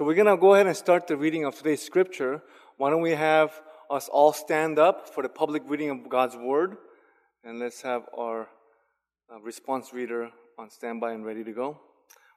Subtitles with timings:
[0.00, 2.40] So we're going to go ahead and start the reading of today's scripture.
[2.78, 6.78] Why don't we have us all stand up for the public reading of God's word?
[7.44, 8.48] And let's have our
[9.30, 11.78] uh, response reader on standby and ready to go.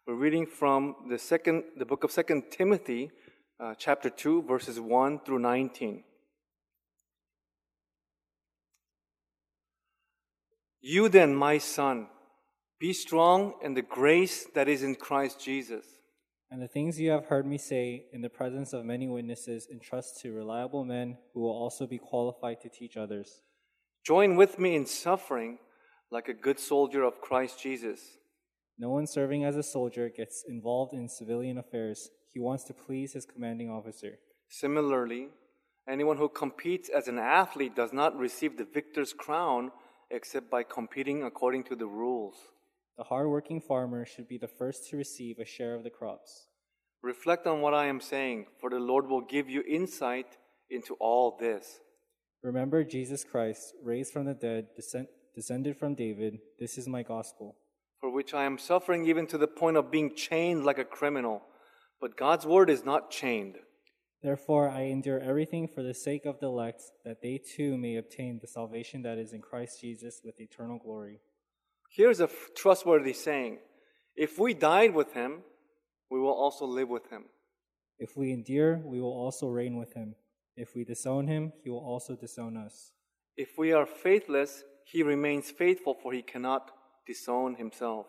[0.06, 3.12] We're reading from the second, the book of Second Timothy,
[3.62, 6.04] uh, chapter two, verses one through nineteen.
[10.82, 12.08] You then, my son,
[12.78, 15.86] be strong in the grace that is in Christ Jesus.
[16.54, 20.22] And the things you have heard me say in the presence of many witnesses, entrust
[20.22, 23.42] to reliable men who will also be qualified to teach others.
[24.06, 25.58] Join with me in suffering
[26.12, 28.20] like a good soldier of Christ Jesus.
[28.78, 32.12] No one serving as a soldier gets involved in civilian affairs.
[32.32, 34.20] He wants to please his commanding officer.
[34.48, 35.30] Similarly,
[35.90, 39.72] anyone who competes as an athlete does not receive the victor's crown
[40.12, 42.36] except by competing according to the rules.
[42.98, 46.48] The hard-working farmer should be the first to receive a share of the crops.
[47.02, 50.38] Reflect on what I am saying, for the Lord will give you insight
[50.70, 51.80] into all this.
[52.44, 56.40] Remember Jesus Christ, raised from the dead, descend, descended from David.
[56.60, 57.56] This is my gospel.
[58.00, 61.42] For which I am suffering even to the point of being chained like a criminal.
[62.00, 63.56] But God's word is not chained.
[64.22, 68.40] Therefore, I endure everything for the sake of the elect, that they too may obtain
[68.40, 71.20] the salvation that is in Christ Jesus with eternal glory.
[71.96, 73.60] Here's a trustworthy saying
[74.16, 75.44] If we died with him,
[76.10, 77.26] we will also live with him.
[78.00, 80.16] If we endure, we will also reign with him.
[80.56, 82.92] If we disown him, he will also disown us.
[83.38, 86.72] If we are faithless, he remains faithful, for he cannot
[87.06, 88.08] disown himself.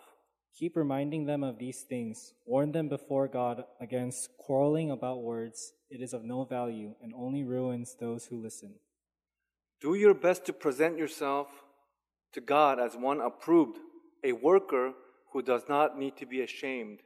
[0.59, 2.33] Keep reminding them of these things.
[2.47, 5.73] Warn them before God against quarreling about words.
[5.91, 8.77] It is of no value and only ruins those who listen.
[9.81, 11.49] Do your best to present yourself
[12.35, 13.79] to God as one approved,
[14.23, 14.93] a worker
[15.33, 17.01] who does not need to be ashamed,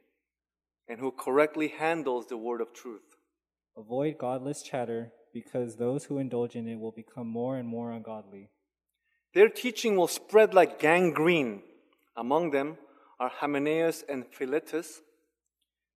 [0.89, 3.17] and who correctly handles the word of truth.
[3.77, 8.51] Avoid godless chatter, because those who indulge in it will become more and more ungodly.
[9.35, 11.63] Their teaching will spread like gangrene.
[12.17, 12.79] Among them
[13.21, 15.03] are Hymenaeus and Philetus,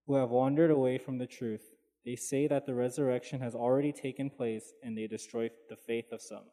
[0.06, 1.71] who have wandered away from the truth.
[2.04, 6.21] They say that the resurrection has already taken place, and they destroy the faith of
[6.21, 6.44] some.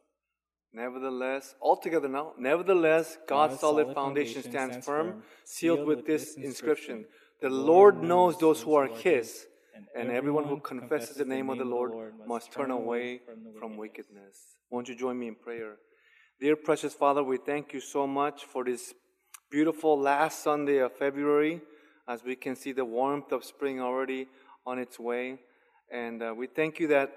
[0.72, 6.34] Nevertheless, altogether now, nevertheless, God's, God's solid, solid foundation, stands, stands firm, sealed with this
[6.36, 7.06] inscription
[7.42, 9.46] The Lord knows those who are His,
[9.96, 11.92] and everyone who confesses the name of the Lord
[12.26, 13.20] must turn away
[13.58, 14.56] from wickedness.
[14.70, 15.76] Won't you join me in prayer?
[16.40, 18.94] Dear precious Father, we thank you so much for this
[19.50, 21.60] beautiful last Sunday of February
[22.08, 24.28] as we can see the warmth of spring already
[24.64, 25.38] on its way.
[25.92, 27.12] And uh, we thank you that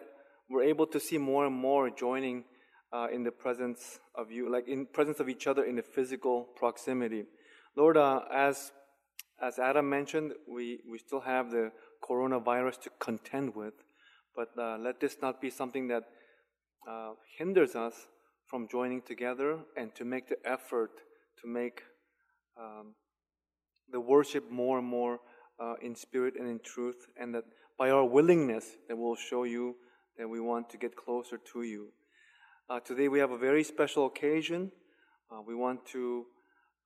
[0.49, 2.43] we're able to see more and more joining
[2.93, 6.43] uh, in the presence of you, like in presence of each other in the physical
[6.55, 7.23] proximity.
[7.75, 8.71] Lord, uh, as
[9.41, 11.71] as Adam mentioned, we, we still have the
[12.07, 13.73] coronavirus to contend with,
[14.35, 16.03] but uh, let this not be something that
[16.89, 18.07] uh, hinders us
[18.45, 20.91] from joining together and to make the effort
[21.41, 21.81] to make
[22.57, 22.93] um,
[23.91, 25.19] the worship more and more
[25.59, 27.43] uh, in spirit and in truth, and that
[27.77, 29.75] by our willingness, that we'll show you
[30.17, 31.87] that we want to get closer to you.
[32.69, 34.71] Uh, today we have a very special occasion.
[35.29, 36.25] Uh, we want to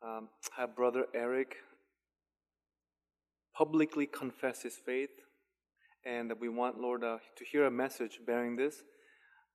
[0.03, 0.27] um,
[0.57, 1.55] have Brother Eric
[3.55, 5.11] publicly confess his faith,
[6.03, 8.81] and we want, Lord, uh, to hear a message bearing this.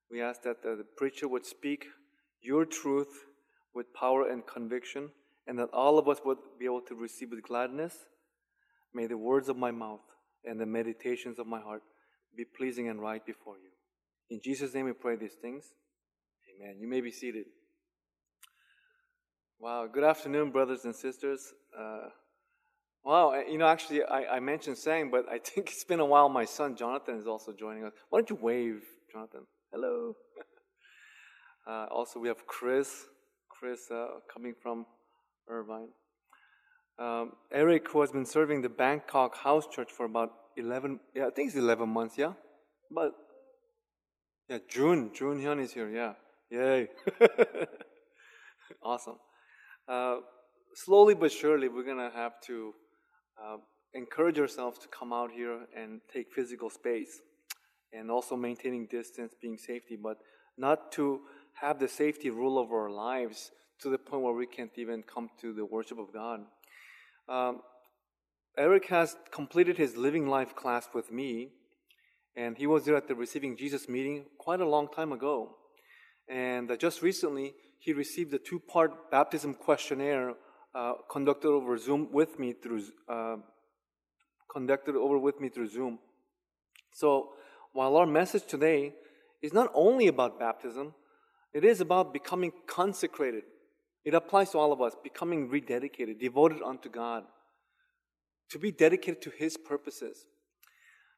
[0.09, 1.87] We ask that the preacher would speak
[2.41, 3.25] your truth
[3.75, 5.09] with power and conviction,
[5.45, 7.95] and that all of us would be able to receive with gladness.
[8.93, 10.05] May the words of my mouth
[10.45, 11.81] and the meditations of my heart
[12.35, 13.71] be pleasing and right before you.
[14.29, 15.65] In Jesus' name we pray these things.
[16.59, 16.77] Amen.
[16.79, 17.45] You may be seated.
[19.59, 19.87] Wow.
[19.91, 21.53] Good afternoon, brothers and sisters.
[21.77, 22.09] Uh,
[23.03, 23.33] wow.
[23.49, 26.29] You know, actually, I, I, mentioned saying, but I think it's been a while.
[26.29, 27.93] My son Jonathan is also joining us.
[28.09, 28.81] Why don't you wave,
[29.11, 29.41] Jonathan?
[29.71, 30.15] Hello.
[31.67, 33.05] uh, also, we have Chris.
[33.49, 34.85] Chris uh, coming from
[35.47, 35.89] Irvine.
[36.99, 41.29] Um, Eric, who has been serving the Bangkok House Church for about 11, yeah, I
[41.31, 42.33] think it's 11 months, yeah?
[42.91, 43.13] But,
[44.47, 46.13] yeah, June, June Hyun is here, yeah.
[46.53, 46.87] Yay.
[48.83, 49.15] awesome.
[49.87, 50.17] Uh,
[50.75, 52.73] slowly but surely, we're going to have to
[53.43, 53.57] uh,
[53.95, 57.21] encourage ourselves to come out here and take physical space
[57.91, 60.17] and also maintaining distance, being safety, but
[60.55, 61.21] not to
[61.59, 63.49] have the safety rule over our lives
[63.81, 66.41] to the point where we can't even come to the worship of God.
[67.27, 67.61] Um,
[68.59, 71.49] Eric has completed his living life class with me,
[72.35, 75.55] and he was there at the Receiving Jesus meeting quite a long time ago.
[76.27, 80.33] And uh, just recently, he received a two part baptism questionnaire
[80.73, 83.35] uh, conducted over Zoom with me through, uh,
[84.51, 85.99] conducted over with me through Zoom.
[86.91, 87.29] So,
[87.73, 88.93] while our message today
[89.41, 90.93] is not only about baptism,
[91.53, 93.43] it is about becoming consecrated.
[94.05, 97.23] It applies to all of us, becoming rededicated, devoted unto God,
[98.49, 100.25] to be dedicated to His purposes.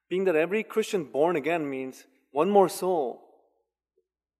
[0.10, 3.25] Being that every Christian born again means one more soul,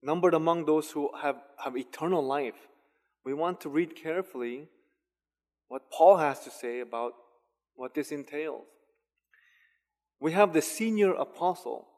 [0.06, 2.68] numbered among those who have, have eternal life.
[3.24, 4.68] We want to read carefully
[5.66, 7.12] what Paul has to say about
[7.74, 8.62] what this entails.
[10.20, 11.88] We have the senior apostle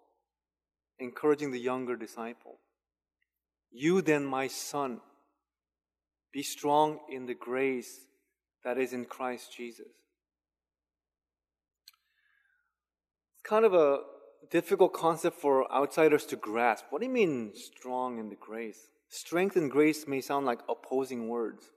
[0.99, 2.59] encouraging the younger disciple.
[3.71, 5.03] You then, my son,
[6.33, 8.07] be strong in the grace
[8.65, 9.93] that is in Christ Jesus.
[13.35, 13.99] It's kind of a
[14.51, 16.87] difficult concept for outsiders to grasp.
[16.91, 18.89] What do you mean, strong in the grace?
[19.09, 21.71] Strength and grace may sound like opposing words.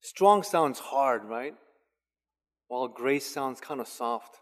[0.00, 1.54] Strong sounds hard, right?
[2.68, 4.38] While grace sounds kind of soft.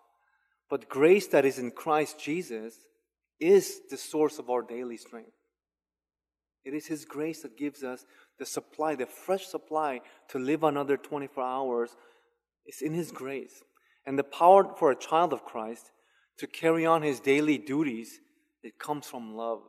[0.71, 2.75] But grace that is in Christ Jesus
[3.39, 5.33] is the source of our daily strength.
[6.65, 8.05] It is His grace that gives us
[8.39, 11.97] the supply, the fresh supply to live another 24 hours.
[12.65, 13.63] It's in His grace.
[14.07, 15.91] And the power for a child of Christ
[16.39, 18.21] to carry on his daily duties,
[18.63, 19.63] it comes from love.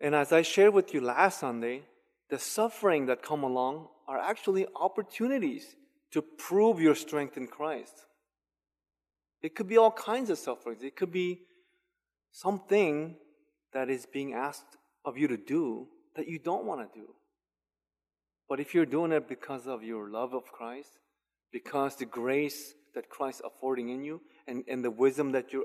[0.00, 1.82] And as I shared with you last Sunday,
[2.30, 5.76] the suffering that come along are actually opportunities
[6.12, 8.06] to prove your strength in Christ.
[9.42, 10.82] It could be all kinds of sufferings.
[10.82, 11.42] It could be
[12.32, 13.16] something
[13.72, 15.86] that is being asked of you to do
[16.16, 17.06] that you don't want to do.
[18.48, 20.98] But if you're doing it because of your love of Christ,
[21.52, 25.64] because the grace that Christ affording in you, and, and the wisdom that you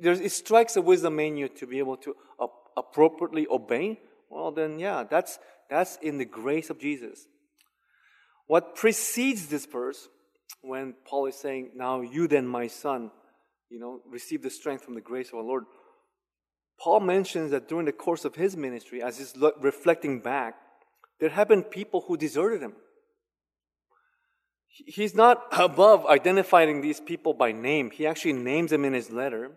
[0.00, 2.14] there's, it strikes a wisdom in you to be able to
[2.76, 4.00] appropriately obey,
[4.30, 5.38] well, then, yeah, that's,
[5.68, 7.26] that's in the grace of Jesus.
[8.46, 10.08] What precedes this verse,
[10.62, 13.10] when Paul is saying, Now you then, my son,
[13.70, 15.64] you know, receive the strength from the grace of our Lord,
[16.80, 20.56] Paul mentions that during the course of his ministry, as he's reflecting back,
[21.20, 22.74] there have been people who deserted him.
[24.72, 27.90] He's not above identifying these people by name.
[27.90, 29.52] He actually names them in his letter.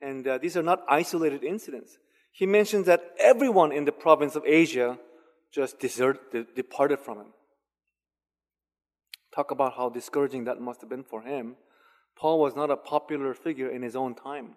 [0.00, 1.98] And uh, these are not isolated incidents.
[2.32, 4.98] He mentions that everyone in the province of Asia
[5.52, 7.26] just deserted, departed from him.
[9.34, 11.56] Talk about how discouraging that must have been for him.
[12.18, 14.56] Paul was not a popular figure in his own time.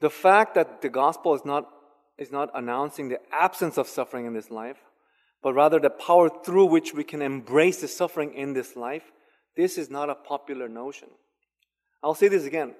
[0.00, 1.68] The fact that the gospel is not,
[2.18, 4.78] is not announcing the absence of suffering in this life,
[5.42, 9.10] but rather the power through which we can embrace the suffering in this life,
[9.56, 11.08] this is not a popular notion.
[12.02, 12.74] I'll say this again.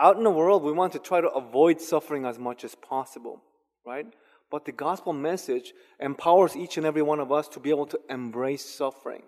[0.00, 3.42] Out in the world, we want to try to avoid suffering as much as possible,
[3.86, 4.06] right?
[4.50, 8.00] But the gospel message empowers each and every one of us to be able to
[8.10, 9.22] embrace suffering.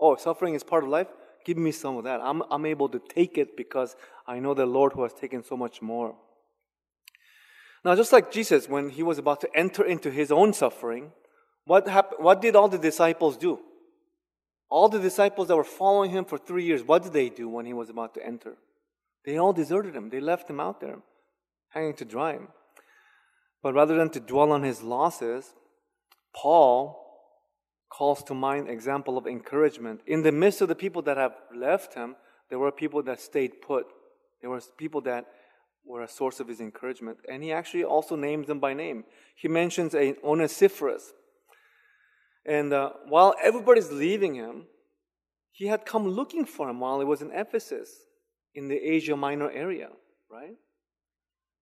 [0.00, 1.08] Oh, suffering is part of life?
[1.44, 2.20] Give me some of that.
[2.22, 5.56] I'm, I'm able to take it because I know the Lord who has taken so
[5.56, 6.14] much more.
[7.84, 11.12] Now, just like Jesus, when he was about to enter into his own suffering,
[11.64, 13.58] what, happened, what did all the disciples do?
[14.68, 17.66] All the disciples that were following him for three years, what did they do when
[17.66, 18.56] he was about to enter?
[19.24, 20.10] They all deserted him.
[20.10, 20.98] They left him out there,
[21.70, 22.32] hanging to dry.
[22.32, 22.48] Him.
[23.62, 25.54] But rather than to dwell on his losses,
[26.34, 26.98] Paul
[27.90, 30.00] calls to mind example of encouragement.
[30.06, 32.16] In the midst of the people that have left him,
[32.48, 33.86] there were people that stayed put.
[34.40, 35.26] There were people that
[35.84, 37.18] were a source of his encouragement.
[37.30, 39.04] And he actually also names them by name.
[39.36, 41.12] He mentions a Onesiphorus,
[42.44, 44.64] and uh, while everybody's leaving him,
[45.52, 47.90] he had come looking for him while he was in Ephesus
[48.54, 49.88] in the Asia Minor area,
[50.30, 50.56] right?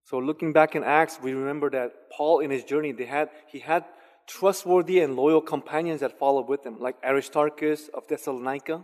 [0.03, 3.59] So looking back in Acts, we remember that Paul in his journey, they had, he
[3.59, 3.85] had
[4.27, 8.83] trustworthy and loyal companions that followed with him, like Aristarchus of Thessalonica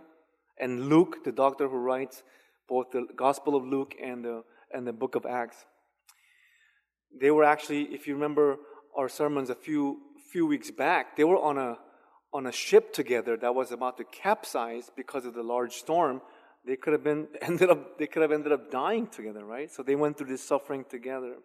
[0.60, 2.24] and Luke, the doctor who writes
[2.68, 5.66] both the Gospel of Luke and the, and the book of Acts.
[7.20, 8.58] They were actually, if you remember
[8.96, 10.00] our sermons a few,
[10.32, 11.78] few weeks back, they were on a
[12.34, 16.22] on a ship together that was about to capsize because of the large storm,
[16.66, 19.72] they could have been ended up they could have ended up dying together, right?
[19.72, 21.36] So they went through this suffering together,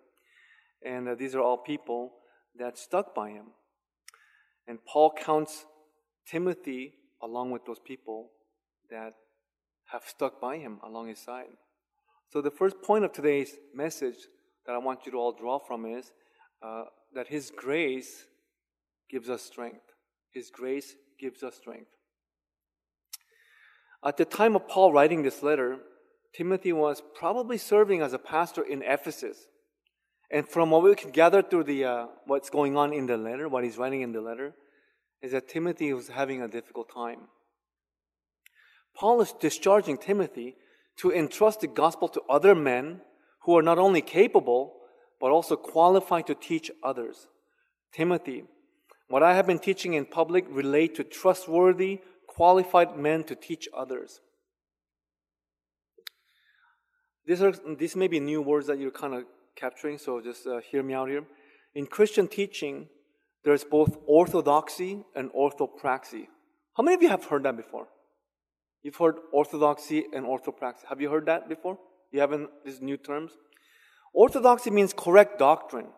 [0.85, 2.13] and uh, these are all people
[2.59, 3.47] that stuck by him.
[4.67, 5.65] And Paul counts
[6.27, 8.31] Timothy along with those people
[8.91, 9.15] that
[9.87, 11.47] have stuck by him along his side.
[12.33, 14.17] So the first point of today's message
[14.67, 16.13] that I want you to all draw from is
[16.63, 16.85] uh,
[17.15, 18.25] that His grace
[19.11, 19.92] gives us strength.
[20.33, 21.91] His grace gives us strength.
[24.05, 25.79] At the time of Paul writing this letter,
[26.35, 29.47] Timothy was probably serving as a pastor in Ephesus.
[30.31, 33.49] And from what we can gather through the uh, what's going on in the letter,
[33.49, 34.55] what he's writing in the letter,
[35.21, 37.29] is that Timothy was having a difficult time.
[38.97, 40.57] Paul is discharging Timothy
[40.97, 43.03] to entrust the gospel to other men
[43.43, 44.75] who are not only capable,
[45.21, 47.29] but also qualified to teach others.
[47.93, 48.45] Timothy,
[49.13, 54.21] what I have been teaching in public relate to trustworthy, qualified men to teach others.
[57.27, 60.61] These are these may be new words that you're kind of capturing, so just uh,
[60.61, 61.25] hear me out here.
[61.75, 62.89] In Christian teaching,
[63.45, 66.29] there's both orthodoxy and orthopraxy.
[66.79, 67.89] How many of you have heard that before?
[68.83, 70.87] You've heard orthodoxy and orthopraxy.
[70.89, 71.77] Have you heard that before?
[72.13, 73.33] You haven't these new terms?
[74.15, 75.89] Orthodoxy means correct doctrine.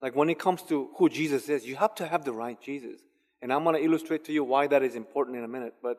[0.00, 3.00] Like when it comes to who Jesus is, you have to have the right Jesus.
[3.42, 5.74] And I'm going to illustrate to you why that is important in a minute.
[5.82, 5.98] But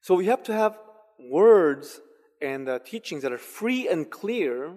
[0.00, 0.78] so we have to have
[1.18, 2.00] words
[2.40, 4.74] and uh, teachings that are free and clear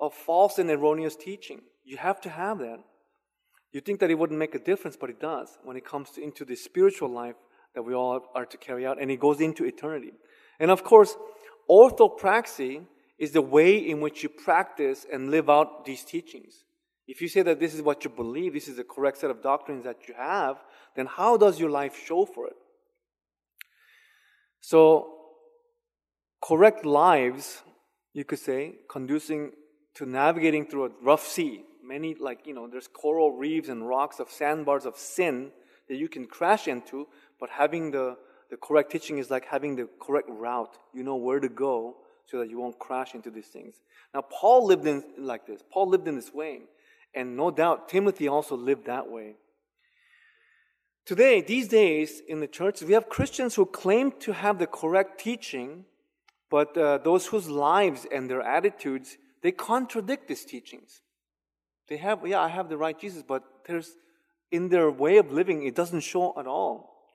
[0.00, 1.60] of false and erroneous teaching.
[1.84, 2.78] You have to have that.
[3.72, 6.22] You think that it wouldn't make a difference, but it does when it comes to,
[6.22, 7.36] into the spiritual life
[7.74, 10.12] that we all are to carry out, and it goes into eternity.
[10.60, 11.16] And of course,
[11.70, 12.84] orthopraxy
[13.18, 16.64] is the way in which you practice and live out these teachings.
[17.06, 19.42] If you say that this is what you believe, this is the correct set of
[19.42, 20.56] doctrines that you have,
[20.94, 22.56] then how does your life show for it?
[24.60, 25.12] So,
[26.40, 27.62] correct lives,
[28.12, 29.52] you could say, conducing
[29.94, 31.64] to navigating through a rough sea.
[31.84, 35.50] Many, like, you know, there's coral reefs and rocks of sandbars of sin
[35.88, 37.08] that you can crash into,
[37.40, 38.16] but having the,
[38.50, 40.78] the correct teaching is like having the correct route.
[40.94, 43.80] You know where to go so that you won't crash into these things.
[44.14, 45.60] Now, Paul lived in like this.
[45.72, 46.60] Paul lived in this way.
[47.14, 49.36] And no doubt, Timothy also lived that way.
[51.04, 55.20] Today, these days in the church, we have Christians who claim to have the correct
[55.20, 55.84] teaching,
[56.48, 61.00] but uh, those whose lives and their attitudes, they contradict these teachings.
[61.88, 63.90] They have, yeah, I have the right Jesus, but there's,
[64.52, 67.08] in their way of living, it doesn't show at all.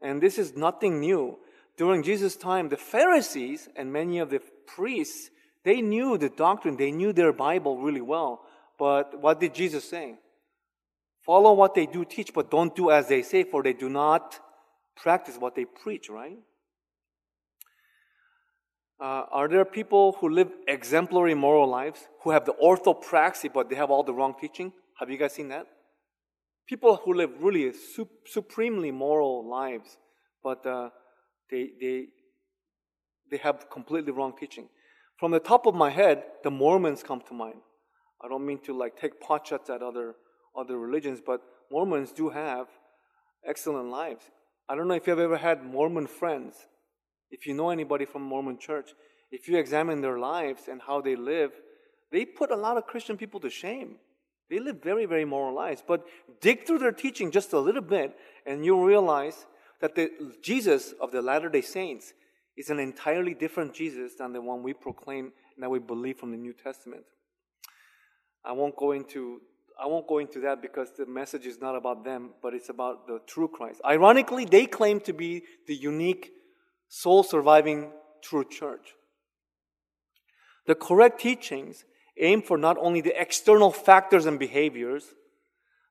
[0.00, 1.38] And this is nothing new.
[1.76, 5.30] During Jesus' time, the Pharisees and many of the priests,
[5.62, 8.45] they knew the doctrine, they knew their Bible really well.
[8.78, 10.14] But what did Jesus say?
[11.24, 14.38] Follow what they do teach, but don't do as they say, for they do not
[14.94, 16.38] practice what they preach, right?
[18.98, 23.76] Uh, are there people who live exemplary moral lives, who have the orthopraxy, but they
[23.76, 24.72] have all the wrong teaching?
[24.98, 25.66] Have you guys seen that?
[26.66, 27.72] People who live really
[28.24, 29.98] supremely moral lives,
[30.42, 30.88] but uh,
[31.50, 32.06] they, they,
[33.30, 34.68] they have completely wrong teaching.
[35.18, 37.60] From the top of my head, the Mormons come to mind.
[38.22, 40.14] I don't mean to like take pot shots at other
[40.56, 42.68] other religions, but Mormons do have
[43.46, 44.24] excellent lives.
[44.68, 46.56] I don't know if you've ever had Mormon friends.
[47.30, 48.90] If you know anybody from Mormon church,
[49.30, 51.52] if you examine their lives and how they live,
[52.12, 53.96] they put a lot of Christian people to shame.
[54.48, 55.82] They live very, very moral lives.
[55.86, 56.04] But
[56.40, 59.46] dig through their teaching just a little bit, and you'll realize
[59.80, 60.10] that the
[60.42, 62.12] Jesus of the Latter day Saints
[62.56, 66.30] is an entirely different Jesus than the one we proclaim and that we believe from
[66.30, 67.04] the New Testament.
[68.46, 69.40] I won't go into
[69.78, 73.06] I won't go into that because the message is not about them, but it's about
[73.06, 73.82] the true Christ.
[73.84, 76.30] Ironically, they claim to be the unique
[76.88, 78.94] sole surviving true church.
[80.66, 81.84] The correct teachings
[82.18, 85.12] aim for not only the external factors and behaviors,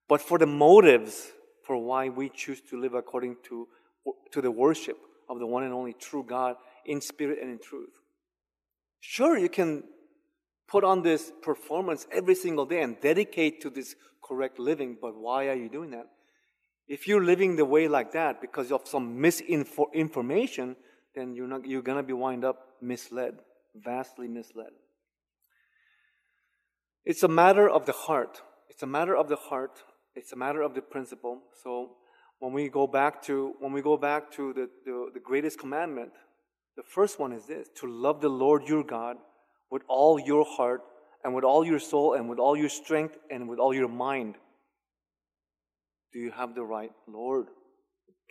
[0.09, 1.31] but for the motives
[1.63, 3.67] for why we choose to live according to,
[4.31, 4.97] to the worship
[5.29, 7.93] of the one and only true God in spirit and in truth.
[8.99, 9.83] Sure, you can
[10.67, 15.47] put on this performance every single day and dedicate to this correct living, but why
[15.47, 16.07] are you doing that?
[16.87, 20.75] If you're living the way like that because of some misinformation,
[21.15, 23.39] then you're, not, you're to be wind up misled,
[23.75, 24.71] vastly misled.
[27.05, 28.41] It's a matter of the heart.
[28.69, 29.83] It's a matter of the heart.
[30.15, 31.41] It's a matter of the principle.
[31.63, 31.91] So
[32.39, 36.11] when we go back to when we go back to the, the, the greatest commandment,
[36.75, 39.17] the first one is this to love the Lord your God
[39.71, 40.81] with all your heart
[41.23, 44.35] and with all your soul and with all your strength and with all your mind.
[46.13, 47.47] Do you have the right Lord?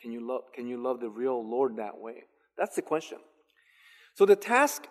[0.01, 2.25] Can you love, can you love the real Lord that way?
[2.57, 3.19] That's the question.
[4.15, 4.87] So the task,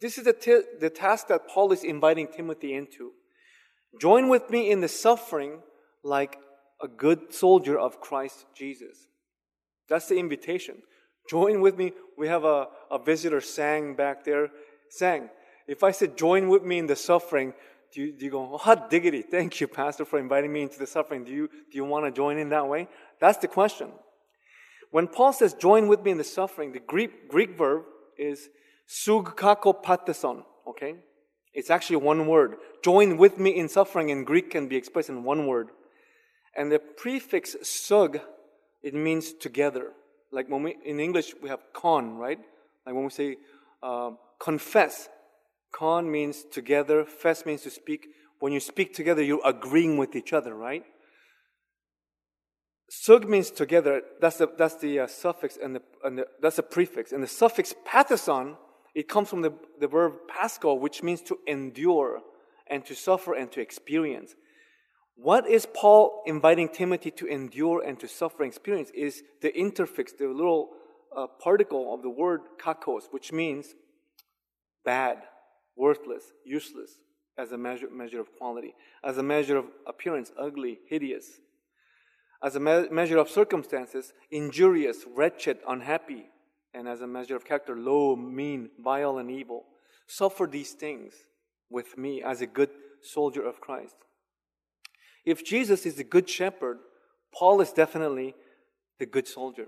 [0.00, 3.12] this is the, t- the task that Paul is inviting Timothy into.
[4.00, 5.60] Join with me in the suffering
[6.04, 6.38] like
[6.82, 9.08] a good soldier of Christ Jesus.
[9.88, 10.82] That's the invitation.
[11.28, 11.92] Join with me.
[12.16, 14.50] We have a, a visitor sang back there,
[14.90, 15.30] sang.
[15.66, 17.54] If I said, join with me in the suffering,
[17.92, 20.86] do you, do you go, hot diggity, thank you, Pastor, for inviting me into the
[20.86, 21.24] suffering.
[21.24, 22.88] Do you, do you want to join in that way?
[23.20, 23.90] That's the question.
[24.90, 27.82] When Paul says, join with me in the suffering, the Greek, Greek verb
[28.18, 28.48] is
[28.88, 30.96] sugkako pateson, okay?
[31.52, 32.56] It's actually one word.
[32.84, 35.70] Join with me in suffering in Greek can be expressed in one word.
[36.56, 38.20] And the prefix sug,
[38.82, 39.92] it means together.
[40.30, 42.38] Like when we, in English, we have con, right?
[42.84, 43.36] Like when we say,
[43.82, 45.08] um, confess.
[45.76, 48.08] Con means together, fess means to speak.
[48.40, 50.84] When you speak together, you're agreeing with each other, right?
[52.88, 54.00] Sug means together.
[54.20, 57.12] That's the, that's the uh, suffix and, the, and the, that's the prefix.
[57.12, 58.56] And the suffix pathison,
[58.94, 62.22] it comes from the, the verb pasco, which means to endure
[62.68, 64.34] and to suffer and to experience.
[65.16, 70.16] What is Paul inviting Timothy to endure and to suffer and experience is the interfix,
[70.16, 70.70] the little
[71.14, 73.74] uh, particle of the word kakos, which means
[74.84, 75.18] bad,
[75.76, 76.98] worthless, useless,
[77.38, 81.40] as a measure, measure of quality, as a measure of appearance, ugly, hideous,
[82.42, 86.26] as a me- measure of circumstances, injurious, wretched, unhappy,
[86.74, 89.64] and as a measure of character, low, mean, vile, and evil.
[90.06, 91.14] Suffer these things
[91.70, 92.70] with me as a good
[93.02, 93.96] soldier of Christ.
[95.24, 96.78] If Jesus is the good shepherd,
[97.34, 98.34] Paul is definitely
[98.98, 99.66] the good soldier.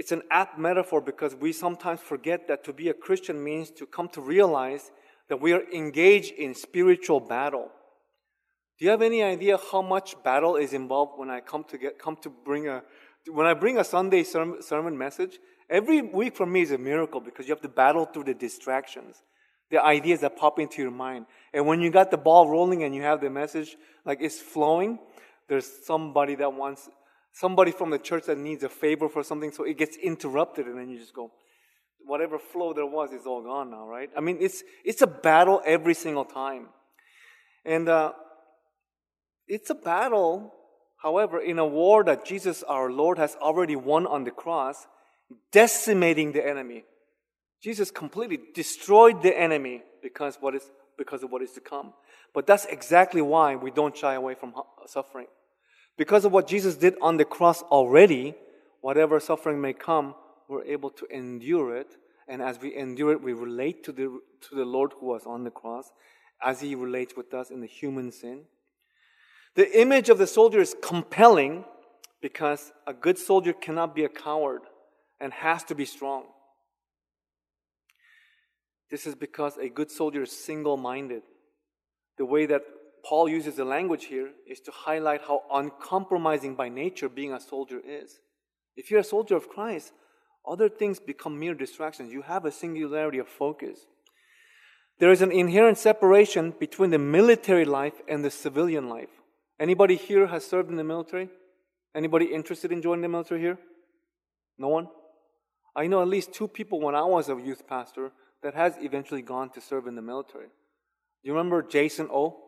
[0.00, 3.84] It's an apt metaphor because we sometimes forget that to be a Christian means to
[3.84, 4.90] come to realize
[5.28, 7.68] that we are engaged in spiritual battle.
[8.78, 11.98] Do you have any idea how much battle is involved when I come to get
[11.98, 12.82] come to bring a
[13.30, 15.38] when I bring a Sunday sermon message?
[15.68, 19.22] Every week for me is a miracle because you have to battle through the distractions
[19.70, 21.26] the ideas that pop into your mind.
[21.52, 23.76] And when you got the ball rolling and you have the message,
[24.06, 24.98] like it's flowing,
[25.46, 26.88] there's somebody that wants,
[27.32, 30.78] somebody from the church that needs a favor for something, so it gets interrupted, and
[30.78, 31.30] then you just go,
[32.04, 34.10] whatever flow there was is all gone now, right?
[34.16, 36.68] I mean, it's, it's a battle every single time.
[37.64, 38.12] And uh,
[39.46, 40.52] it's a battle,
[41.02, 44.86] however, in a war that Jesus our Lord has already won on the cross,
[45.52, 46.84] decimating the enemy.
[47.62, 51.94] Jesus completely destroyed the enemy because what is because of what is to come.
[52.34, 54.52] But that's exactly why we don't shy away from
[54.86, 55.26] suffering.
[56.00, 58.34] Because of what Jesus did on the cross already,
[58.80, 60.14] whatever suffering may come,
[60.48, 61.88] we're able to endure it.
[62.26, 65.44] And as we endure it, we relate to the, to the Lord who was on
[65.44, 65.90] the cross
[66.42, 68.44] as he relates with us in the human sin.
[69.56, 71.66] The image of the soldier is compelling
[72.22, 74.62] because a good soldier cannot be a coward
[75.20, 76.22] and has to be strong.
[78.90, 81.24] This is because a good soldier is single minded.
[82.16, 82.62] The way that
[83.04, 87.80] Paul uses the language here is to highlight how uncompromising by nature being a soldier
[87.84, 88.20] is.
[88.76, 89.92] If you're a soldier of Christ,
[90.46, 92.12] other things become mere distractions.
[92.12, 93.86] You have a singularity of focus.
[94.98, 99.08] There is an inherent separation between the military life and the civilian life.
[99.58, 101.28] Anybody here has served in the military?
[101.94, 103.58] Anybody interested in joining the military here?
[104.58, 104.88] No one?
[105.74, 109.22] I know at least two people when I was a youth pastor that has eventually
[109.22, 110.46] gone to serve in the military.
[110.46, 112.38] Do you remember Jason O?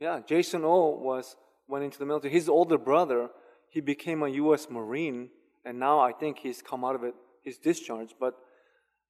[0.00, 2.32] Yeah, Jason O was went into the military.
[2.32, 3.28] His older brother,
[3.68, 4.68] he became a U.S.
[4.70, 5.30] Marine,
[5.64, 7.14] and now I think he's come out of it.
[7.42, 8.34] He's discharged, but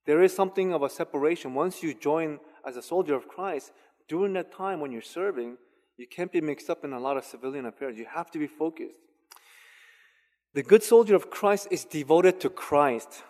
[0.05, 1.53] there is something of a separation.
[1.53, 3.71] Once you join as a soldier of Christ,
[4.07, 5.57] during that time when you're serving,
[5.97, 7.97] you can't be mixed up in a lot of civilian affairs.
[7.97, 8.95] You have to be focused.
[10.53, 13.23] The good soldier of Christ is devoted to Christ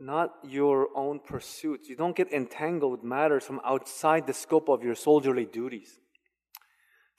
[0.00, 1.88] not your own pursuits.
[1.88, 5.98] You don't get entangled with matters from outside the scope of your soldierly duties.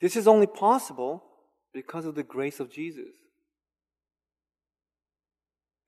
[0.00, 1.24] This is only possible
[1.72, 3.14] because of the grace of Jesus.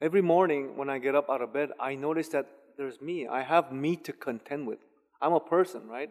[0.01, 3.27] Every morning when I get up out of bed, I notice that there's me.
[3.27, 4.79] I have me to contend with.
[5.21, 6.11] I'm a person, right?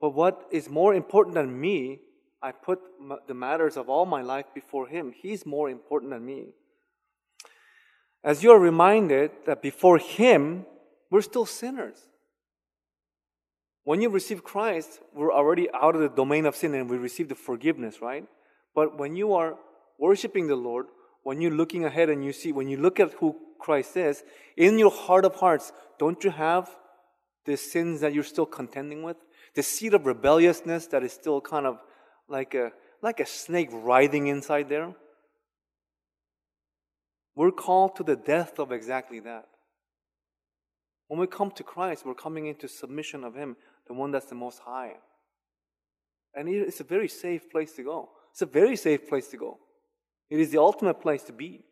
[0.00, 2.00] But what is more important than me,
[2.42, 2.80] I put
[3.26, 5.12] the matters of all my life before Him.
[5.14, 6.52] He's more important than me
[8.22, 10.66] as you are reminded that before Him,
[11.10, 11.98] we're still sinners.
[13.84, 17.28] When you receive Christ, we're already out of the domain of sin and we receive
[17.28, 18.26] the forgiveness, right?
[18.74, 19.56] But when you are
[19.98, 20.86] worshiping the Lord,
[21.22, 24.22] when you're looking ahead and you see, when you look at who Christ is,
[24.56, 26.70] in your heart of hearts, don't you have
[27.46, 29.16] the sins that you're still contending with?
[29.54, 31.78] The seed of rebelliousness that is still kind of
[32.28, 34.94] like a, like a snake writhing inside there?
[37.34, 39.46] We're called to the death of exactly that.
[41.08, 44.34] When we come to Christ, we're coming into submission of Him, the one that's the
[44.34, 44.94] most high.
[46.34, 48.10] And it's a very safe place to go.
[48.32, 49.58] It's a very safe place to go.
[50.28, 51.64] It is the ultimate place to be.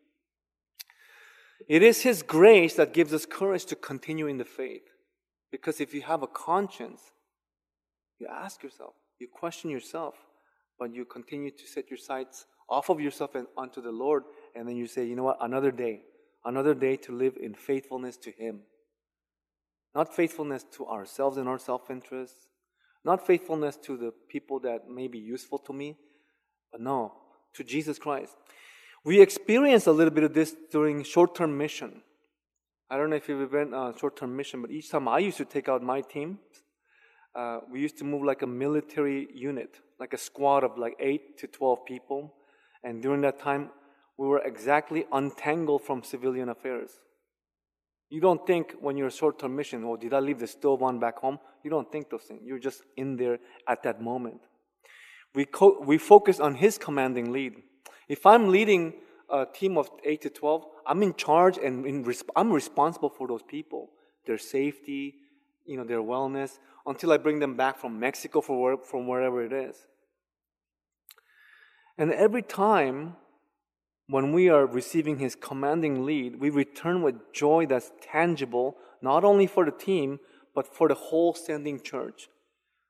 [1.67, 4.83] It is His grace that gives us courage to continue in the faith.
[5.51, 7.01] Because if you have a conscience,
[8.19, 10.15] you ask yourself, you question yourself,
[10.77, 14.23] but you continue to set your sights off of yourself and onto the Lord
[14.55, 16.01] and then you say, you know what, another day,
[16.45, 18.61] another day to live in faithfulness to Him.
[19.95, 22.35] Not faithfulness to ourselves and our self interest,
[23.03, 25.97] not faithfulness to the people that may be useful to me,
[26.71, 27.13] but no,
[27.55, 28.35] to Jesus Christ.
[29.03, 32.03] We experience a little bit of this during short term mission.
[32.91, 35.37] I don't know if you've been on a short-term mission, but each time I used
[35.37, 36.39] to take out my team,
[37.35, 41.37] uh, we used to move like a military unit, like a squad of like eight
[41.37, 42.33] to twelve people,
[42.83, 43.69] and during that time,
[44.17, 46.89] we were exactly untangled from civilian affairs.
[48.09, 50.99] You don't think when you're a short-term mission, oh, did I leave the stove on
[50.99, 51.37] back home?
[51.63, 52.41] You don't think those things.
[52.43, 54.41] You're just in there at that moment.
[55.35, 57.61] We, co- we focus on his commanding lead.
[58.07, 58.93] If I'm leading
[59.29, 63.27] a team of 8 to 12, I'm in charge and in resp- I'm responsible for
[63.27, 63.91] those people,
[64.25, 65.15] their safety,
[65.65, 69.43] you know, their wellness, until I bring them back from Mexico for where, from wherever
[69.43, 69.85] it is.
[71.99, 73.17] And every time
[74.09, 79.45] when we are receiving his commanding lead, we return with joy that's tangible, not only
[79.45, 80.19] for the team,
[80.55, 82.27] but for the whole standing church.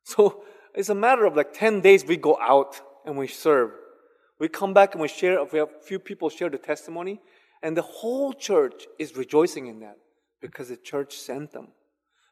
[0.03, 3.71] So it's a matter of like 10 days we go out and we serve.
[4.39, 7.19] We come back and we share, we have a few people share the testimony,
[7.61, 9.97] and the whole church is rejoicing in that
[10.39, 11.67] because the church sent them.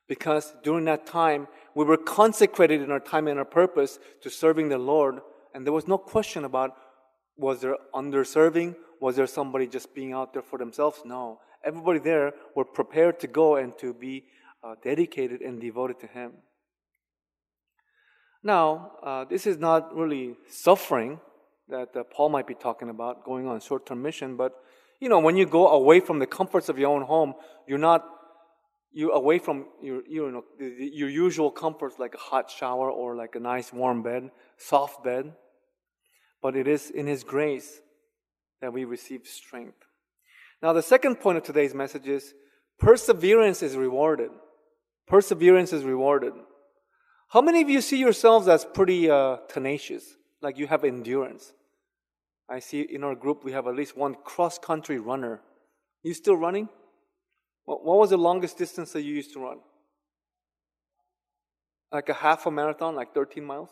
[0.07, 4.69] Because during that time, we were consecrated in our time and our purpose to serving
[4.69, 5.19] the Lord,
[5.53, 6.73] and there was no question about
[7.37, 8.75] was there underserving?
[8.99, 11.01] Was there somebody just being out there for themselves?
[11.05, 11.39] No.
[11.63, 14.25] Everybody there were prepared to go and to be
[14.63, 16.33] uh, dedicated and devoted to Him.
[18.43, 21.19] Now, uh, this is not really suffering
[21.69, 24.53] that uh, Paul might be talking about, going on short term mission, but
[24.99, 27.35] you know, when you go away from the comforts of your own home,
[27.67, 28.05] you're not
[28.91, 33.35] you away from your you know your usual comforts like a hot shower or like
[33.35, 35.33] a nice warm bed, soft bed
[36.41, 37.81] but it is in His grace
[38.61, 39.77] that we receive strength.
[40.61, 42.33] Now, the second point of today's message is
[42.79, 44.31] perseverance is rewarded.
[45.07, 46.33] Perseverance is rewarded.
[47.29, 51.53] How many of you see yourselves as pretty uh, tenacious, like you have endurance?
[52.49, 55.41] I see in our group we have at least one cross country runner.
[56.03, 56.69] You still running?
[57.65, 59.57] What was the longest distance that you used to run?
[61.91, 63.69] Like a half a marathon, like 13 miles?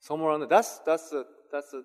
[0.00, 1.82] Somewhere around the, that's that's a, that's a,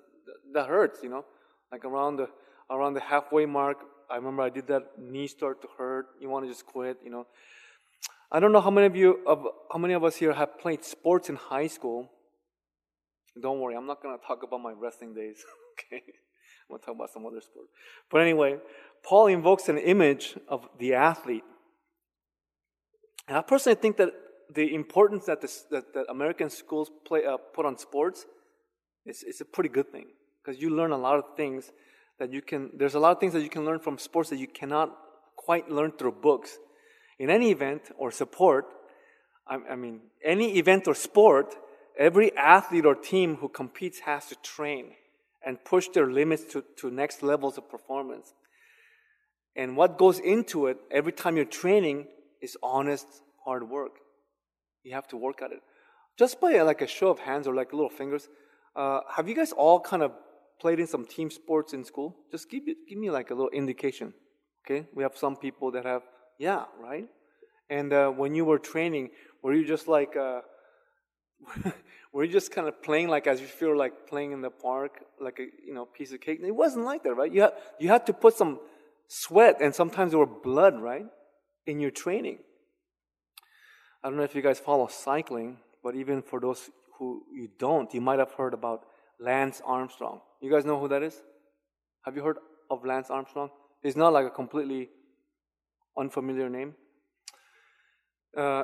[0.53, 1.25] that hurts, you know,
[1.71, 2.29] like around the
[2.69, 3.77] around the halfway mark.
[4.09, 4.99] I remember I did that.
[4.99, 6.07] Knee start to hurt.
[6.19, 7.27] You want to just quit, you know.
[8.31, 10.83] I don't know how many of you of how many of us here have played
[10.83, 12.09] sports in high school.
[13.41, 15.37] Don't worry, I'm not going to talk about my wrestling days.
[15.73, 17.67] okay, I'm going to talk about some other sport.
[18.09, 18.57] But anyway,
[19.03, 21.43] Paul invokes an image of the athlete.
[23.27, 24.09] And I personally think that
[24.53, 28.25] the importance that, the, that, that American schools play, uh, put on sports
[29.05, 30.07] is, is a pretty good thing
[30.43, 31.71] because you learn a lot of things
[32.19, 34.37] that you can, there's a lot of things that you can learn from sports that
[34.37, 34.95] you cannot
[35.35, 36.57] quite learn through books.
[37.19, 38.65] In any event or support,
[39.47, 41.55] I, I mean, any event or sport,
[41.97, 44.91] every athlete or team who competes has to train
[45.45, 48.33] and push their limits to, to next levels of performance.
[49.55, 52.07] And what goes into it every time you're training
[52.41, 53.07] is honest,
[53.43, 54.00] hard work.
[54.83, 55.61] You have to work at it.
[56.17, 58.27] Just by uh, like a show of hands or like little fingers,
[58.75, 60.11] uh, have you guys all kind of
[60.59, 62.15] played in some team sports in school?
[62.31, 64.13] Just give, it, give me like a little indication.
[64.65, 66.03] Okay, we have some people that have,
[66.37, 67.07] yeah, right?
[67.69, 69.09] And uh, when you were training,
[69.41, 70.41] were you just like, uh,
[72.13, 75.03] were you just kind of playing like as you feel like playing in the park,
[75.19, 76.39] like a you know piece of cake?
[76.43, 77.31] It wasn't like that, right?
[77.31, 78.59] You had, you had to put some
[79.07, 81.05] sweat and sometimes there were blood, right,
[81.65, 82.39] in your training.
[84.03, 87.93] I don't know if you guys follow cycling, but even for those who you don't,
[87.93, 88.85] you might have heard about
[89.19, 90.21] Lance Armstrong.
[90.41, 91.21] You guys know who that is?
[92.05, 92.37] Have you heard
[92.69, 93.49] of Lance Armstrong?
[93.83, 94.89] He's not like a completely
[95.97, 96.73] unfamiliar name.
[98.35, 98.63] Uh,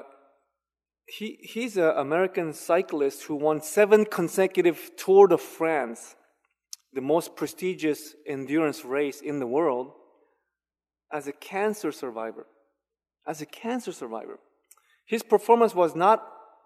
[1.08, 6.16] he, he's an American cyclist who won seven consecutive Tour de France,
[6.94, 9.92] the most prestigious endurance race in the world,
[11.12, 12.48] as a cancer survivor.
[13.26, 14.40] As a cancer survivor.
[15.08, 16.24] His performance was not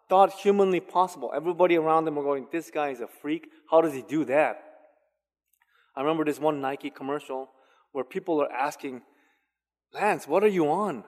[0.09, 1.31] thought humanly possible.
[1.33, 3.47] Everybody around him were going, This guy is a freak.
[3.69, 4.61] How does he do that?
[5.95, 7.49] I remember this one Nike commercial
[7.91, 9.03] where people are asking,
[9.93, 11.03] Lance, what are you on?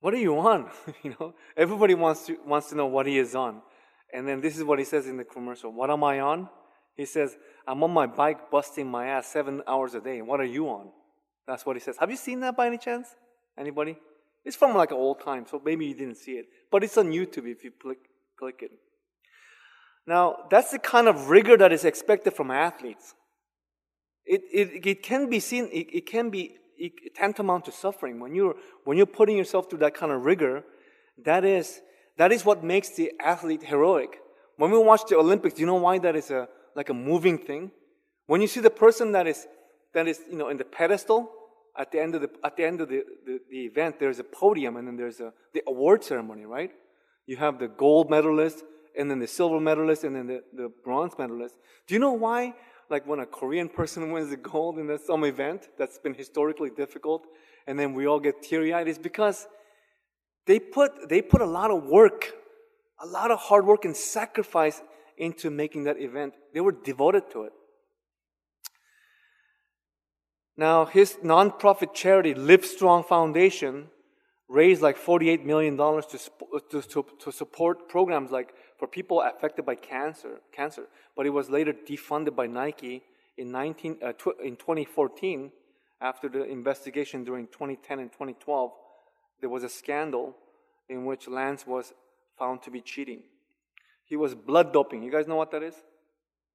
[0.00, 0.70] What are you on?
[1.02, 3.60] you know, everybody wants to wants to know what he is on.
[4.14, 5.72] And then this is what he says in the commercial.
[5.72, 6.48] What am I on?
[6.94, 10.20] He says, I'm on my bike busting my ass seven hours a day.
[10.22, 10.90] What are you on?
[11.46, 11.96] That's what he says.
[11.98, 13.08] Have you seen that by any chance?
[13.58, 13.96] Anybody?
[14.44, 16.46] It's from like an old time, so maybe you didn't see it.
[16.70, 17.98] But it's on YouTube if you click,
[18.38, 18.72] click it.
[20.06, 23.14] Now, that's the kind of rigor that is expected from athletes.
[24.24, 26.56] It, it, it can be seen, it, it can be
[27.14, 28.18] tantamount to suffering.
[28.18, 30.64] When you're, when you're putting yourself through that kind of rigor,
[31.24, 31.80] that is,
[32.18, 34.18] that is what makes the athlete heroic.
[34.56, 37.38] When we watch the Olympics, do you know why that is a, like a moving
[37.38, 37.70] thing?
[38.26, 39.46] When you see the person that is,
[39.94, 41.30] that is, you know, in the pedestal,
[41.78, 44.24] at the end of the at the end of the, the, the event, there's a
[44.24, 46.70] podium and then there's a the award ceremony, right?
[47.26, 48.64] You have the gold medalist
[48.98, 51.54] and then the silver medalist and then the, the bronze medalist.
[51.86, 52.54] Do you know why?
[52.90, 57.26] Like when a Korean person wins the gold in some event that's been historically difficult,
[57.66, 59.46] and then we all get teary eyed, is because
[60.46, 62.32] they put they put a lot of work,
[63.00, 64.82] a lot of hard work and sacrifice
[65.16, 66.34] into making that event.
[66.52, 67.52] They were devoted to it.
[70.56, 73.88] Now, his nonprofit charity, Livestrong Foundation,
[74.48, 76.02] raised like $48 million to,
[76.70, 80.84] to, to, to, support programs like for people affected by cancer, cancer.
[81.16, 83.02] But it was later defunded by Nike
[83.38, 85.50] in, 19, uh, tw- in 2014
[86.02, 88.72] after the investigation during 2010 and 2012.
[89.40, 90.36] There was a scandal
[90.90, 91.94] in which Lance was
[92.38, 93.22] found to be cheating.
[94.04, 95.02] He was blood doping.
[95.02, 95.76] You guys know what that is?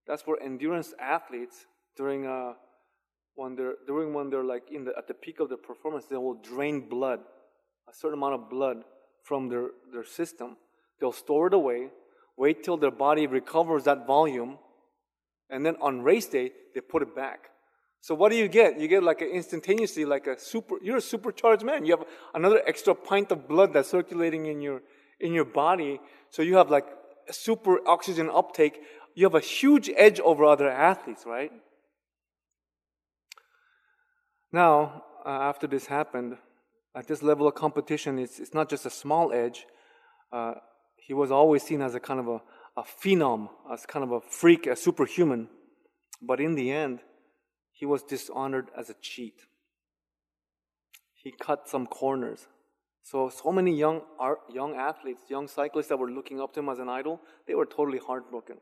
[0.06, 2.54] That's for endurance athletes during a
[3.38, 6.18] when they're during when they're like in the at the peak of their performance, they
[6.18, 7.20] will drain blood,
[7.90, 8.78] a certain amount of blood
[9.24, 10.58] from their, their system.
[11.00, 11.90] They'll store it away,
[12.36, 14.58] wait till their body recovers that volume,
[15.50, 17.50] and then on race day, they put it back.
[18.02, 18.80] So what do you get?
[18.80, 21.86] You get like an instantaneously like a super you're a supercharged man.
[21.86, 24.82] You have another extra pint of blood that's circulating in your
[25.20, 26.00] in your body.
[26.32, 26.88] So you have like
[27.30, 28.80] super oxygen uptake.
[29.14, 31.52] You have a huge edge over other athletes, right?
[34.52, 36.38] Now, uh, after this happened,
[36.96, 39.66] at this level of competition, it's, it's not just a small edge.
[40.32, 40.56] Uh,
[40.96, 42.42] he was always seen as a kind of a,
[42.78, 45.50] a phenom, as kind of a freak, a superhuman.
[46.22, 47.00] But in the end,
[47.72, 49.42] he was dishonored as a cheat.
[51.14, 52.48] He cut some corners.
[53.04, 56.70] So, so many young, art, young athletes, young cyclists that were looking up to him
[56.70, 58.58] as an idol, they were totally heartbroken.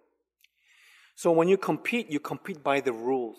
[1.16, 3.38] So, when you compete, you compete by the rules.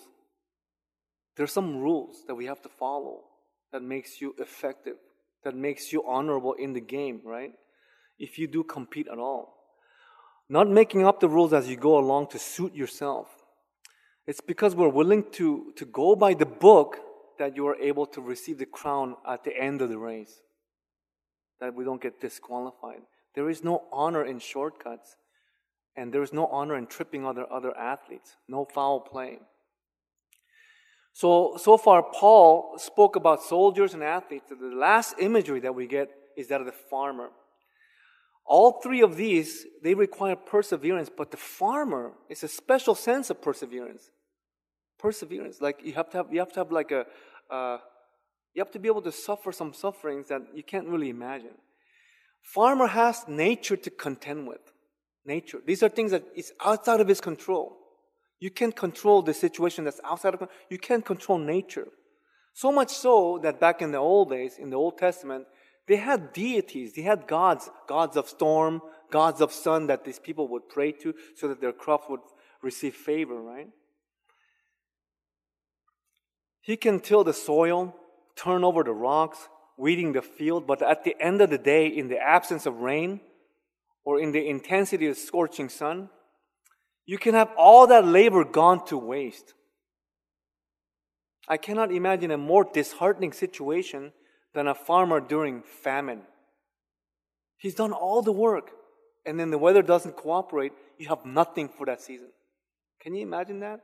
[1.36, 3.24] There are some rules that we have to follow
[3.72, 4.96] that makes you effective,
[5.44, 7.52] that makes you honorable in the game, right?
[8.18, 9.54] If you do compete at all.
[10.48, 13.28] Not making up the rules as you go along to suit yourself.
[14.26, 16.98] It's because we're willing to, to go by the book
[17.38, 20.40] that you are able to receive the crown at the end of the race.
[21.60, 23.02] That we don't get disqualified.
[23.34, 25.16] There is no honor in shortcuts,
[25.96, 28.36] and there is no honor in tripping other, other athletes.
[28.48, 29.40] No foul play.
[31.16, 34.50] So, so far, Paul spoke about soldiers and athletes.
[34.50, 37.30] The last imagery that we get is that of the farmer.
[38.44, 43.40] All three of these, they require perseverance, but the farmer is a special sense of
[43.40, 44.10] perseverance.
[44.98, 47.06] Perseverance, like you have to have, you have to have like a,
[47.50, 47.78] uh,
[48.52, 51.56] you have to be able to suffer some sufferings that you can't really imagine.
[52.42, 54.60] Farmer has nature to contend with.
[55.24, 55.60] Nature.
[55.64, 57.85] These are things that is outside of his control.
[58.38, 61.88] You can't control the situation that's outside of you can't control nature.
[62.52, 65.46] So much so that back in the old days, in the Old Testament,
[65.86, 70.48] they had deities, they had gods, gods of storm, gods of sun that these people
[70.48, 72.20] would pray to so that their crops would
[72.62, 73.68] receive favor, right?
[76.60, 77.94] He can till the soil,
[78.34, 82.08] turn over the rocks, weeding the field, but at the end of the day, in
[82.08, 83.20] the absence of rain
[84.04, 86.08] or in the intensity of scorching sun,
[87.06, 89.54] you can have all that labor gone to waste.
[91.48, 94.12] I cannot imagine a more disheartening situation
[94.52, 96.22] than a farmer during famine.
[97.56, 98.72] He's done all the work,
[99.24, 100.72] and then the weather doesn't cooperate.
[100.98, 102.28] You have nothing for that season.
[103.00, 103.80] Can you imagine that?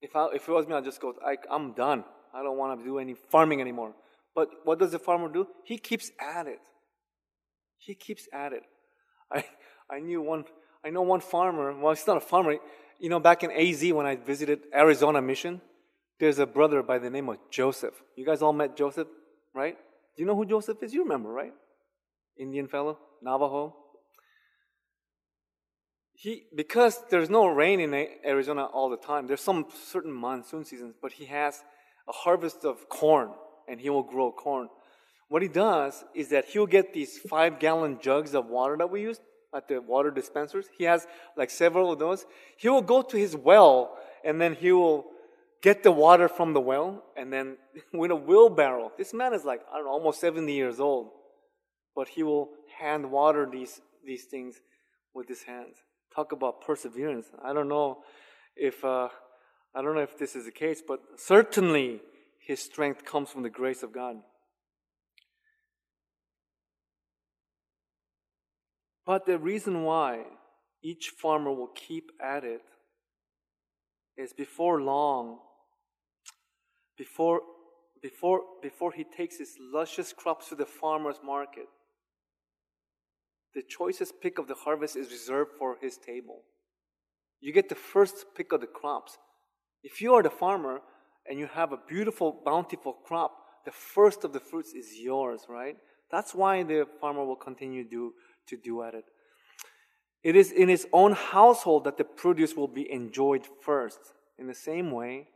[0.00, 2.04] If, I, if it was me, I'd just go, I, I'm done.
[2.32, 3.92] I don't want to do any farming anymore.
[4.34, 5.48] But what does the farmer do?
[5.64, 6.60] He keeps at it.
[7.78, 8.62] He keeps at it.
[9.32, 9.44] I,
[9.90, 10.44] I knew one
[10.84, 12.56] I know one farmer, well, he's not a farmer.
[12.98, 15.60] You know, back in AZ when I visited Arizona Mission,
[16.18, 17.94] there's a brother by the name of Joseph.
[18.16, 19.08] You guys all met Joseph,
[19.54, 19.76] right?
[20.16, 20.92] Do you know who Joseph is?
[20.92, 21.52] You remember, right?
[22.38, 23.76] Indian fellow, Navajo.
[26.12, 27.94] He, because there's no rain in
[28.26, 31.62] Arizona all the time, there's some certain monsoon seasons, but he has
[32.08, 33.30] a harvest of corn
[33.68, 34.68] and he will grow corn.
[35.28, 39.02] What he does is that he'll get these five gallon jugs of water that we
[39.02, 39.20] use
[39.54, 40.66] at the water dispensers.
[40.76, 42.26] He has like several of those.
[42.56, 45.06] He will go to his well and then he will
[45.62, 47.56] get the water from the well and then
[47.92, 48.92] with a wheelbarrow.
[48.96, 51.10] This man is like, I don't know, almost 70 years old.
[51.94, 54.56] But he will hand water these, these things
[55.12, 55.76] with his hands.
[56.14, 57.26] Talk about perseverance.
[57.44, 57.98] I don't know
[58.56, 59.08] if, uh,
[59.74, 62.00] I don't know if this is the case, but certainly
[62.40, 64.16] his strength comes from the grace of God.
[69.10, 70.22] But the reason why
[70.84, 72.62] each farmer will keep at it
[74.16, 75.40] is before long,
[76.96, 77.40] before,
[78.00, 81.66] before, before he takes his luscious crops to the farmer's market.
[83.52, 86.42] The choicest pick of the harvest is reserved for his table.
[87.40, 89.18] You get the first pick of the crops.
[89.82, 90.82] If you are the farmer
[91.28, 93.32] and you have a beautiful, bountiful crop,
[93.64, 95.78] the first of the fruits is yours, right?
[96.12, 98.12] That's why the farmer will continue to do,
[98.50, 99.04] to do at it.
[100.22, 103.98] It is in his own household that the produce will be enjoyed first.
[104.38, 105.28] In the same way,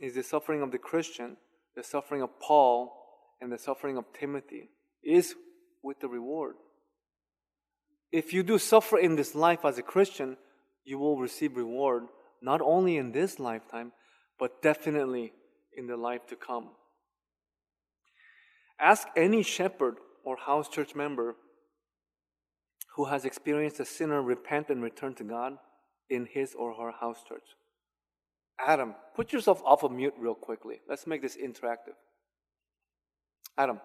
[0.00, 1.36] is the suffering of the Christian,
[1.76, 2.96] the suffering of Paul,
[3.40, 4.70] and the suffering of Timothy
[5.02, 5.34] is
[5.82, 6.56] with the reward.
[8.10, 10.36] If you do suffer in this life as a Christian,
[10.84, 12.04] you will receive reward
[12.42, 13.92] not only in this lifetime,
[14.38, 15.32] but definitely
[15.76, 16.70] in the life to come.
[18.80, 21.36] Ask any shepherd or house church member
[22.96, 25.58] who has experienced a sinner repent and return to God
[26.08, 27.44] in his or her house church.
[28.58, 30.80] Adam, put yourself off of mute real quickly.
[30.88, 31.94] Let's make this interactive.
[33.56, 33.80] Adam.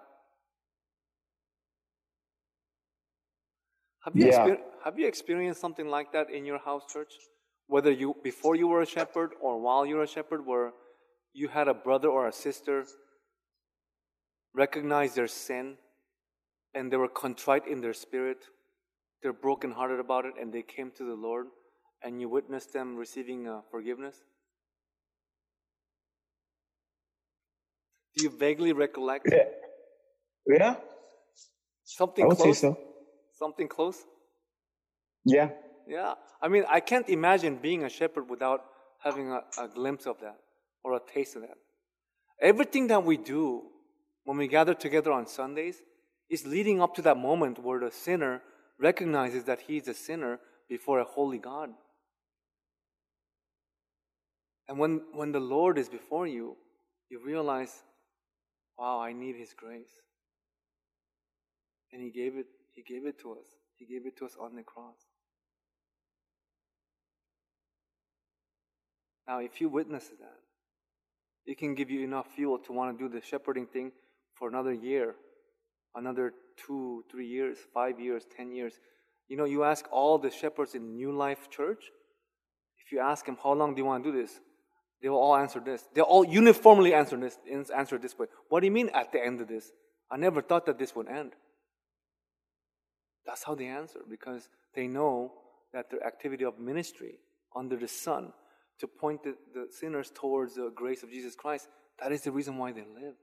[4.04, 4.58] Have you, Yeah.
[4.84, 7.14] have you experienced something like that in your house church?
[7.68, 10.74] Whether you before you were a shepherd or while you were a shepherd, where
[11.34, 12.86] you had a brother or a sister
[14.54, 15.78] recognize their sin
[16.74, 18.50] and they were contrite in their spirit,
[19.22, 21.48] they're brokenhearted about it, and they came to the Lord,
[22.04, 24.16] and you witnessed them receiving uh, forgiveness?
[28.16, 29.46] Do you vaguely recollect Yeah.
[30.48, 30.76] Yeah,
[31.84, 32.60] something I would say close?
[32.60, 32.78] so.
[33.34, 33.98] Something close?
[35.26, 35.50] Yeah.
[35.88, 36.14] Yeah.
[36.42, 38.62] I mean, I can't imagine being a shepherd without
[39.04, 40.38] having a, a glimpse of that
[40.84, 41.58] or a taste of that.
[42.40, 43.64] Everything that we do
[44.24, 45.78] when we gather together on Sundays
[46.30, 48.42] is leading up to that moment where the sinner
[48.80, 51.70] recognizes that he's a sinner before a holy God.
[54.68, 56.58] And when, when the Lord is before you,
[57.10, 57.84] you realize,
[58.78, 59.92] wow, I need His grace.
[61.92, 63.46] And He gave it, He gave it to us.
[63.76, 64.98] He gave it to us on the cross.
[69.28, 70.40] Now, if you witness that,
[71.46, 73.92] it can give you enough fuel to want to do the shepherding thing
[74.34, 75.16] for another year,
[75.96, 76.34] another
[76.66, 78.74] two, three years, five years, ten years.
[79.28, 81.86] You know, you ask all the shepherds in New Life Church,
[82.86, 84.40] if you ask them, how long do you want to do this?
[85.02, 85.84] They will all answer this.
[85.94, 87.38] They'll all uniformly answer this,
[87.76, 88.28] answer this way.
[88.50, 89.72] What do you mean at the end of this?
[90.12, 91.34] I never thought that this would end.
[93.26, 95.34] That's how they answer because they know
[95.74, 97.16] that their activity of ministry
[97.56, 98.34] under the sun
[98.80, 101.68] to point the, the sinners towards the grace of Jesus Christ,
[102.00, 103.16] that is the reason why they live.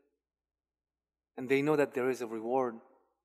[1.37, 2.75] And they know that there is a reward.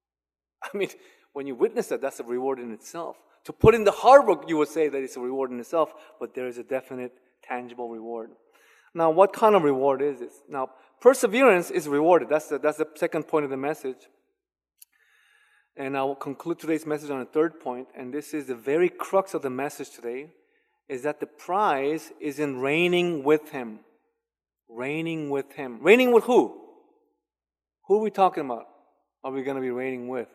[0.63, 0.89] I mean,
[1.33, 3.17] when you witness that, that's a reward in itself.
[3.45, 5.93] To put in the hard work, you would say that it's a reward in itself,
[6.19, 8.31] but there is a definite, tangible reward.
[8.93, 10.33] Now, what kind of reward is this?
[10.49, 12.29] Now, perseverance is rewarded.
[12.29, 14.09] That's the, that's the second point of the message.
[15.77, 18.89] And I will conclude today's message on a third point, and this is the very
[18.89, 20.31] crux of the message today,
[20.89, 23.81] is that the prize is in reigning with Him.
[24.67, 25.79] Reigning with Him.
[25.81, 26.66] Reigning with who?
[27.87, 28.65] Who are we talking about?
[29.23, 30.27] Are we going to be reigning with?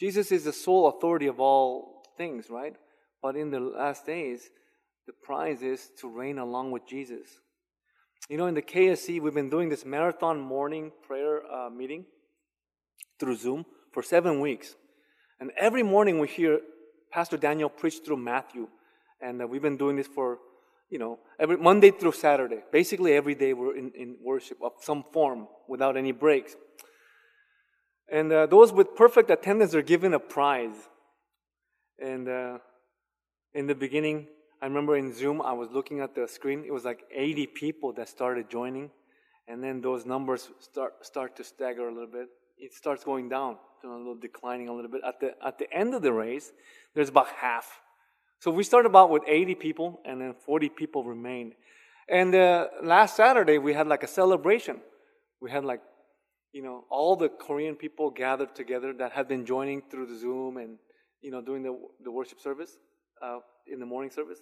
[0.00, 2.74] Jesus is the sole authority of all things, right?
[3.22, 4.50] But in the last days,
[5.06, 7.28] the prize is to reign along with Jesus.
[8.28, 12.06] You know, in the KSC, we've been doing this marathon morning prayer uh, meeting
[13.20, 14.74] through Zoom for seven weeks.
[15.40, 16.60] And every morning we hear
[17.12, 18.68] Pastor Daniel preach through Matthew.
[19.20, 20.38] And uh, we've been doing this for,
[20.94, 22.60] you know, every Monday through Saturday.
[22.70, 26.54] Basically, every day we're in, in worship of some form without any breaks.
[28.08, 30.76] And uh, those with perfect attendance are given a prize.
[32.00, 32.58] And uh,
[33.54, 34.28] in the beginning,
[34.62, 36.62] I remember in Zoom, I was looking at the screen.
[36.64, 38.88] It was like 80 people that started joining,
[39.48, 42.28] and then those numbers start start to stagger a little bit.
[42.56, 45.00] It starts going down, you a little declining a little bit.
[45.04, 46.52] At the at the end of the race,
[46.94, 47.80] there's about half.
[48.44, 51.54] So we started about with 80 people, and then 40 people remained.
[52.10, 54.82] And uh, last Saturday, we had like a celebration.
[55.40, 55.80] We had like,
[56.52, 60.58] you know, all the Korean people gathered together that had been joining through the Zoom
[60.58, 60.76] and
[61.22, 61.74] you know doing the
[62.04, 62.76] the worship service
[63.22, 64.40] uh, in the morning service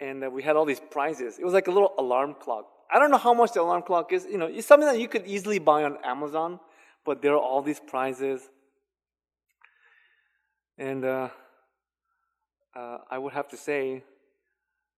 [0.00, 1.38] and uh, we had all these prizes.
[1.38, 2.64] It was like a little alarm clock.
[2.92, 4.26] I don't know how much the alarm clock is.
[4.28, 6.58] You know, it's something that you could easily buy on Amazon,
[7.06, 8.50] but there are all these prizes.
[10.76, 11.04] And
[12.78, 14.04] uh, I would have to say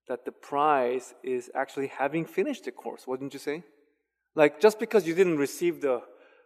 [0.09, 3.63] that the prize is actually having finished the course, wouldn't you say?
[4.35, 6.03] Like, just because you didn't receive the,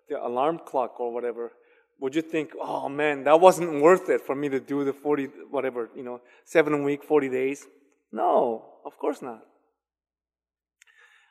[0.08, 1.52] the alarm clock or whatever,
[2.00, 5.28] would you think, oh man, that wasn't worth it for me to do the 40,
[5.50, 7.66] whatever, you know, seven week, 40 days?
[8.12, 9.42] No, of course not.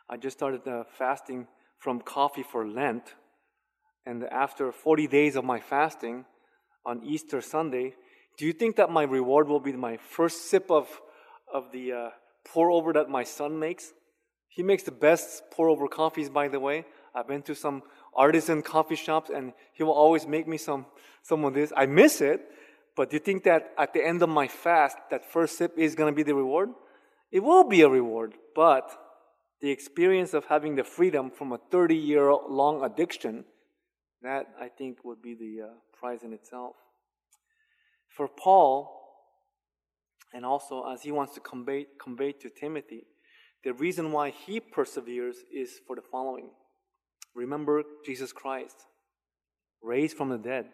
[0.10, 1.47] I just started uh, fasting
[1.80, 3.16] from coffee for Lent.
[4.06, 6.26] And after 40 days of my fasting
[6.86, 7.95] on Easter Sunday,
[8.38, 10.88] do you think that my reward will be my first sip of,
[11.53, 12.09] of the uh,
[12.45, 13.93] pour over that my son makes?
[14.47, 16.86] He makes the best pour over coffees, by the way.
[17.15, 17.84] I've been to some
[18.15, 20.86] artisan coffee shops and he will always make me some,
[21.21, 21.71] some of this.
[21.75, 22.41] I miss it,
[22.95, 25.95] but do you think that at the end of my fast, that first sip is
[25.95, 26.69] going to be the reward?
[27.31, 28.91] It will be a reward, but
[29.61, 33.45] the experience of having the freedom from a 30 year long addiction,
[34.21, 35.69] that I think would be the uh,
[35.99, 36.75] prize in itself.
[38.16, 38.89] For Paul,
[40.34, 43.05] and also as he wants to convey, convey to Timothy,
[43.64, 46.49] the reason why he perseveres is for the following.
[47.36, 48.76] Remember Jesus Christ,
[49.82, 50.66] raised from the dead,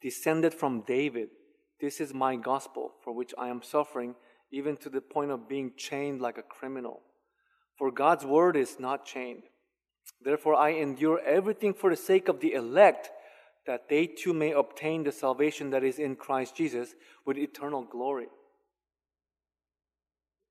[0.00, 1.28] descended from David.
[1.80, 4.14] This is my gospel for which I am suffering,
[4.50, 7.00] even to the point of being chained like a criminal.
[7.78, 9.44] For God's word is not chained.
[10.20, 13.10] Therefore, I endure everything for the sake of the elect,
[13.70, 18.26] that they too may obtain the salvation that is in Christ Jesus with eternal glory.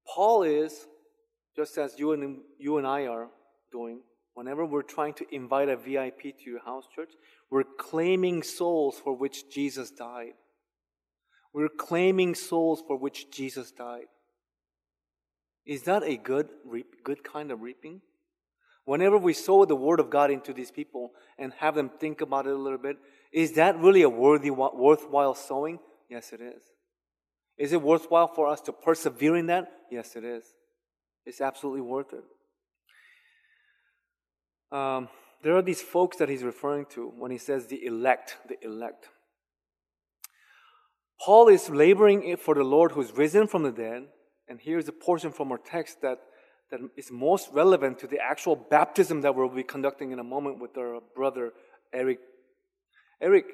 [0.07, 0.87] Paul is,
[1.53, 3.27] just as you and, you and I are
[3.73, 3.99] doing,
[4.35, 7.09] whenever we're trying to invite a VIP to your house church,
[7.51, 10.35] we're claiming souls for which Jesus died.
[11.53, 14.07] We're claiming souls for which Jesus died.
[15.65, 16.47] Is that a good,
[17.03, 17.99] good kind of reaping?
[18.89, 22.47] Whenever we sow the word of God into these people and have them think about
[22.47, 22.97] it a little bit,
[23.31, 25.77] is that really a worthy, worthwhile sowing?
[26.09, 26.63] Yes, it is.
[27.55, 29.71] Is it worthwhile for us to persevere in that?
[29.91, 30.43] Yes, it is.
[31.23, 32.23] It's absolutely worth it.
[34.75, 35.07] Um,
[35.43, 39.09] there are these folks that he's referring to when he says the elect, the elect.
[41.23, 44.07] Paul is laboring for the Lord who's risen from the dead,
[44.47, 46.17] and here's a portion from our text that,
[46.71, 50.59] that is most relevant to the actual baptism that we'll be conducting in a moment
[50.59, 51.53] with our brother
[51.93, 52.19] Eric.
[53.21, 53.45] Eric,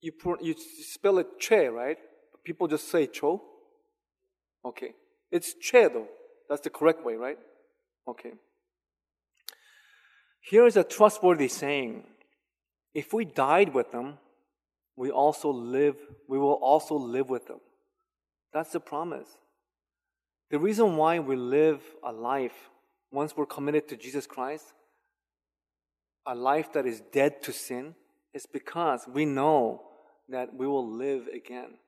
[0.00, 0.54] you, you
[0.84, 1.96] spell it che, right?
[2.44, 3.42] People just say cho.
[4.64, 4.94] Okay.
[5.30, 6.08] It's che though.
[6.48, 7.38] That's the correct way, right?
[8.06, 8.32] Okay.
[10.40, 12.04] Here is a trustworthy saying.
[12.94, 14.18] If we died with them,
[14.96, 15.96] we also live,
[16.28, 17.60] we will also live with them.
[18.52, 19.28] That's the promise.
[20.52, 22.68] The reason why we live a life
[23.10, 24.66] once we're committed to Jesus Christ,
[26.26, 27.94] a life that is dead to sin,
[28.34, 29.80] is because we know
[30.28, 31.78] that we will live again.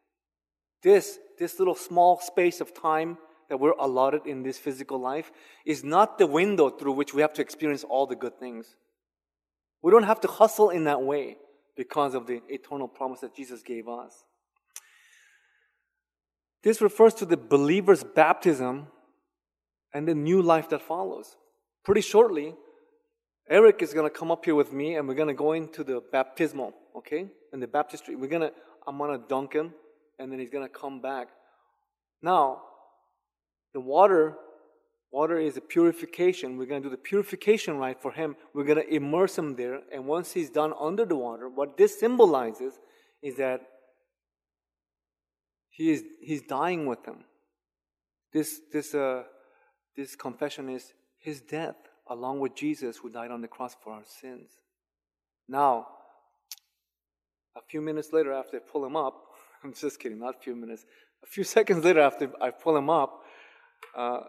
[0.83, 3.19] This, this little small space of time
[3.51, 5.31] that we're allotted in this physical life
[5.67, 8.77] is not the window through which we have to experience all the good things.
[9.83, 11.37] We don't have to hustle in that way
[11.77, 14.25] because of the eternal promise that Jesus gave us.
[16.65, 18.87] This refers to the believer's baptism
[19.93, 21.37] and the new life that follows.
[21.85, 22.55] Pretty shortly,
[23.51, 25.85] Eric is going to come up here with me and we're going to go into
[25.85, 27.27] the baptismal, okay?
[27.53, 28.17] In the baptistry.
[28.17, 28.53] We're going to,
[28.87, 29.75] I'm going to dunk him
[30.19, 31.29] and then he's going to come back.
[32.23, 32.63] Now,
[33.75, 34.35] the water,
[35.13, 36.57] water is a purification.
[36.57, 38.37] We're going to do the purification rite for him.
[38.55, 39.81] We're going to immerse him there.
[39.93, 42.81] And once he's done under the water, what this symbolizes
[43.21, 43.61] is that
[45.75, 47.25] he is, he's dying with them.
[48.33, 49.25] This, this, uh,
[49.97, 51.75] this confession is his death
[52.09, 54.51] along with Jesus who died on the cross for our sins.
[55.49, 55.89] Now,
[57.57, 59.21] a few minutes later after I pull him up,
[59.65, 60.85] I'm just kidding, not a few minutes,
[61.25, 63.23] a few seconds later after I pull him up,
[63.97, 64.21] uh,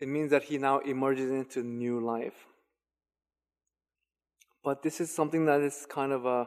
[0.00, 2.46] it means that he now emerges into new life.
[4.64, 6.46] But this is something that is kind of uh,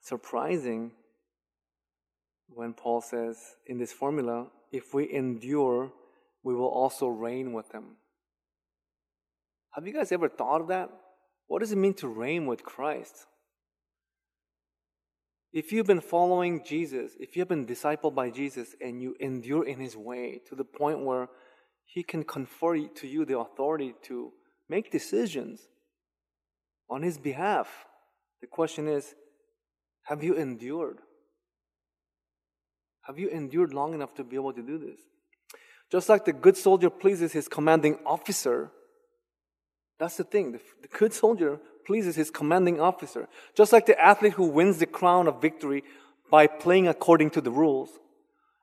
[0.00, 0.92] surprising
[2.48, 3.36] when Paul says
[3.66, 5.92] in this formula, if we endure,
[6.42, 7.96] we will also reign with them.
[9.72, 10.90] Have you guys ever thought of that?
[11.46, 13.26] What does it mean to reign with Christ?
[15.52, 19.66] If you've been following Jesus, if you have been discipled by Jesus and you endure
[19.66, 21.28] in his way to the point where
[21.86, 24.32] he can confer to you the authority to
[24.68, 25.68] make decisions
[26.90, 27.86] on His behalf.
[28.40, 29.14] The question is
[30.04, 30.98] have you endured?
[33.08, 35.00] Have you endured long enough to be able to do this?
[35.90, 38.70] Just like the good soldier pleases his commanding officer,
[39.98, 40.52] that's the thing.
[40.52, 43.26] The, the good soldier pleases his commanding officer.
[43.56, 45.84] Just like the athlete who wins the crown of victory
[46.30, 47.88] by playing according to the rules.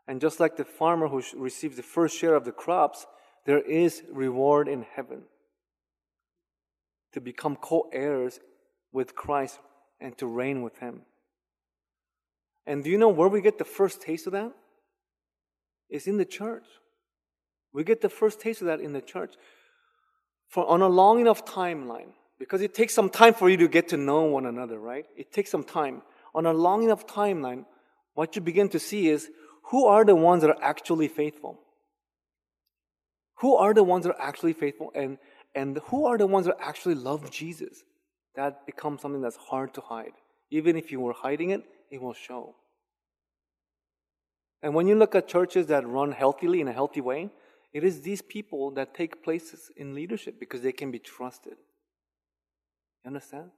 [0.07, 3.07] And just like the farmer who receives the first share of the crops,
[3.47, 5.23] there is reward in heaven
[7.13, 8.39] to become co heirs
[8.91, 9.57] with Christ
[9.99, 11.01] and to reign with Him.
[12.65, 14.51] And do you know where we get the first taste of that?
[15.89, 16.65] It's in the church.
[17.73, 19.35] We get the first taste of that in the church.
[20.47, 23.89] for on a long enough timeline, because it takes some time for you to get
[23.89, 25.05] to know one another, right?
[25.15, 26.01] It takes some time.
[26.33, 27.65] On a long enough timeline,
[28.13, 29.29] what you begin to see is
[29.63, 31.59] who are the ones that are actually faithful?
[33.39, 35.17] Who are the ones that are actually faithful and,
[35.53, 37.83] and who are the ones that actually love Jesus?
[38.35, 40.13] That becomes something that's hard to hide.
[40.51, 42.55] Even if you were hiding it, it will show.
[44.61, 47.29] And when you look at churches that run healthily in a healthy way,
[47.71, 51.57] it is these people that take places in leadership because they can be trusted.
[53.03, 53.51] You understand?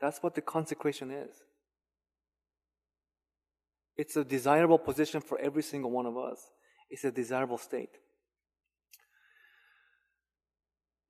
[0.00, 1.34] That's what the consecration is.
[3.96, 6.40] It's a desirable position for every single one of us.
[6.90, 7.98] It's a desirable state.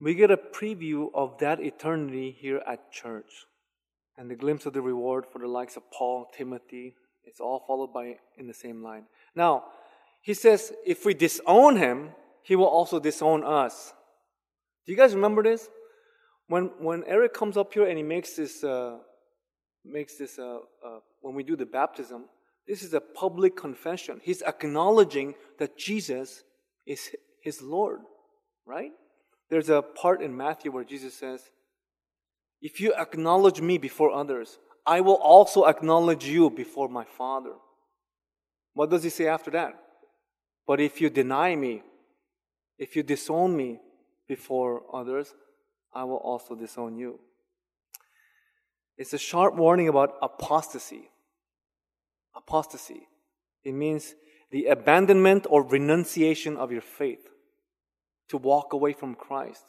[0.01, 3.48] We get a preview of that eternity here at church
[4.19, 6.97] and the glimpse of the reward for the likes of Paul, Timothy.
[7.25, 9.05] It's all followed by in the same line.
[9.35, 9.65] Now,
[10.21, 12.11] he says, if we disown him,
[12.43, 13.93] he will also disown us.
[14.85, 15.69] Do you guys remember this?
[16.49, 18.99] When, when Eric comes up here and he makes this, uh,
[19.85, 22.25] makes this uh, uh, when we do the baptism,
[22.67, 24.21] this is a public confession.
[24.23, 26.43] He's acknowledging that Jesus
[26.87, 27.11] is
[27.41, 28.01] his Lord,
[28.67, 28.91] right?
[29.51, 31.43] There's a part in Matthew where Jesus says,
[32.61, 37.53] If you acknowledge me before others, I will also acknowledge you before my Father.
[38.75, 39.75] What does he say after that?
[40.67, 41.83] But if you deny me,
[42.79, 43.81] if you disown me
[44.27, 45.35] before others,
[45.93, 47.19] I will also disown you.
[48.97, 51.11] It's a sharp warning about apostasy.
[52.35, 53.09] Apostasy.
[53.65, 54.15] It means
[54.51, 57.29] the abandonment or renunciation of your faith
[58.29, 59.65] to walk away from Christ.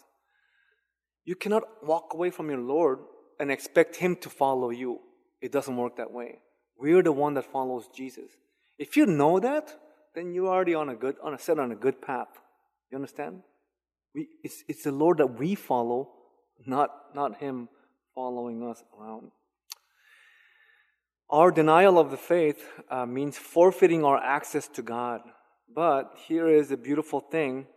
[1.29, 3.01] You cannot walk away from your Lord
[3.39, 4.99] and expect Him to follow you.
[5.43, 6.39] It doesn't work that way.
[6.75, 8.31] We're the one that follows Jesus.
[8.79, 9.79] If you know that,
[10.15, 12.29] then you're already on a good, on a set on a good path.
[12.91, 13.43] You understand?
[14.15, 16.09] We, it's, it's the Lord that we follow,
[16.65, 17.69] not, not Him
[18.15, 19.29] following us around.
[21.29, 25.21] Our denial of the faith uh, means forfeiting our access to God.
[25.71, 27.67] But here is a beautiful thing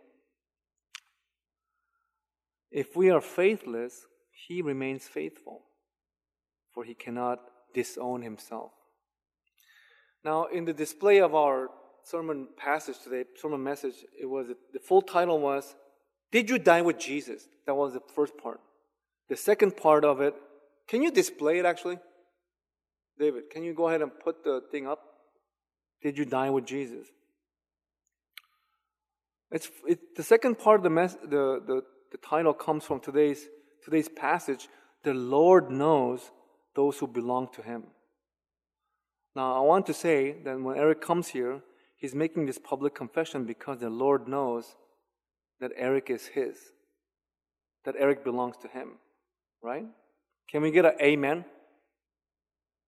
[2.73, 4.07] if we are faithless,
[4.47, 5.61] he remains faithful,
[6.73, 7.39] for he cannot
[7.73, 8.71] disown himself.
[10.25, 11.69] Now, in the display of our
[12.03, 15.75] sermon passage today, sermon message, it was the full title was
[16.31, 17.47] Did You Die with Jesus?
[17.67, 18.59] That was the first part.
[19.29, 20.33] The second part of it,
[20.87, 21.99] can you display it actually?
[23.19, 24.99] David, can you go ahead and put the thing up?
[26.01, 27.07] Did you die with Jesus?
[29.51, 31.83] It's it, the second part of the, mess, the, the
[32.13, 33.47] the title comes from today's,
[33.83, 34.69] today's passage
[35.03, 36.31] The Lord knows
[36.75, 37.85] those who belong to Him.
[39.35, 41.61] Now, I want to say that when Eric comes here,
[41.97, 44.75] he's making this public confession because the Lord knows
[45.59, 46.55] that Eric is His,
[47.83, 48.99] that Eric belongs to Him,
[49.63, 49.87] right?
[50.47, 51.45] Can we get an amen?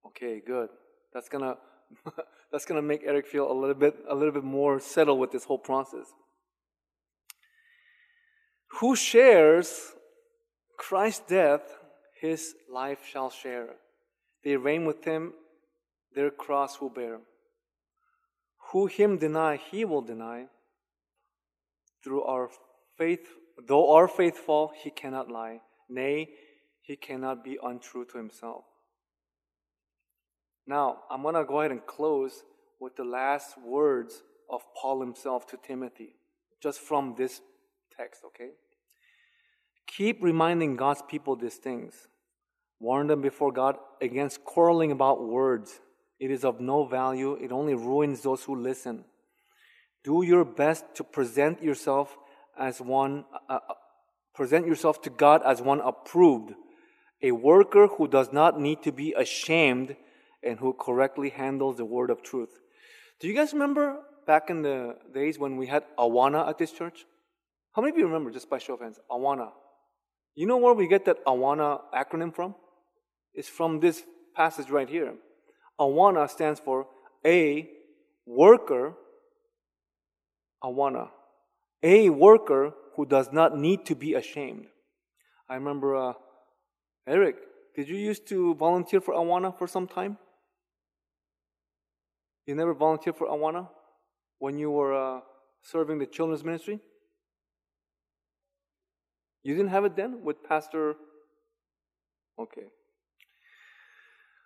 [0.05, 0.69] Okay, good.
[1.15, 1.57] That's gonna
[2.51, 5.45] that's gonna make Eric feel a little bit a little bit more settled with this
[5.45, 6.13] whole process.
[8.79, 9.93] Who shares
[10.77, 11.61] Christ's death,
[12.19, 13.69] his life shall share.
[14.43, 15.33] They reign with him,
[16.13, 17.19] their cross will bear.
[18.71, 20.47] Who him deny, he will deny.
[22.03, 22.49] Through our
[22.97, 23.27] faith,
[23.65, 25.61] though our faith fall, he cannot lie.
[25.89, 26.29] Nay,
[26.81, 28.65] he cannot be untrue to himself.
[30.67, 32.43] Now, I'm going to go ahead and close
[32.79, 36.15] with the last words of Paul himself to Timothy,
[36.61, 37.41] just from this
[37.95, 38.49] text, okay?
[39.97, 42.07] Keep reminding God's people these things.
[42.79, 45.79] Warn them before God against quarreling about words.
[46.19, 49.05] It is of no value, it only ruins those who listen.
[50.03, 52.17] Do your best to present yourself
[52.57, 53.73] as one, uh, uh,
[54.33, 56.53] present yourself to God as one approved,
[57.21, 59.95] a worker who does not need to be ashamed
[60.43, 62.59] and who correctly handles the word of truth.
[63.19, 67.05] Do you guys remember back in the days when we had Awana at this church?
[67.73, 69.51] How many of you remember, just by show of hands, Awana?
[70.35, 72.55] You know where we get that Awana acronym from?
[73.33, 74.03] It's from this
[74.35, 75.13] passage right here.
[75.79, 76.87] Awana stands for
[77.25, 77.69] a
[78.25, 78.93] worker,
[80.63, 81.09] Awana,
[81.81, 84.67] a worker who does not need to be ashamed.
[85.49, 86.13] I remember, uh,
[87.07, 87.37] Eric,
[87.75, 90.17] did you used to volunteer for Awana for some time?
[92.45, 93.69] You never volunteered for Awana
[94.39, 95.21] when you were uh,
[95.61, 96.79] serving the children's ministry?
[99.45, 100.95] You didn't have it then with Pastor?
[102.39, 102.63] Okay.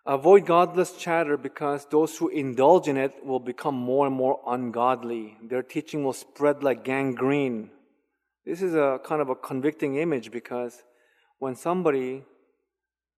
[0.06, 5.38] Avoid godless chatter because those who indulge in it will become more and more ungodly.
[5.42, 7.70] Their teaching will spread like gangrene.
[8.46, 10.84] This is a kind of a convicting image because
[11.38, 12.26] when somebody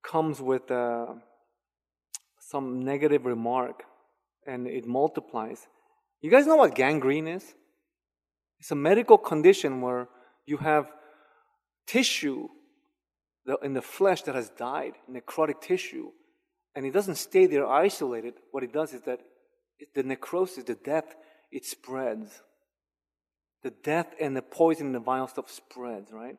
[0.04, 1.08] comes with uh,
[2.38, 3.86] some negative remark
[4.46, 5.66] and it multiplies,
[6.22, 7.56] you guys know what gangrene is?
[8.60, 10.08] It's a medical condition where
[10.46, 10.92] you have
[11.92, 12.48] tissue
[13.64, 16.12] in the flesh that has died, necrotic tissue,
[16.76, 18.36] and it doesn't stay there isolated.
[18.52, 19.20] What it does is that
[19.94, 21.16] the necrosis, the death,
[21.52, 22.42] it spreads.
[23.64, 26.38] The death and the poison and the vile stuff spreads, right?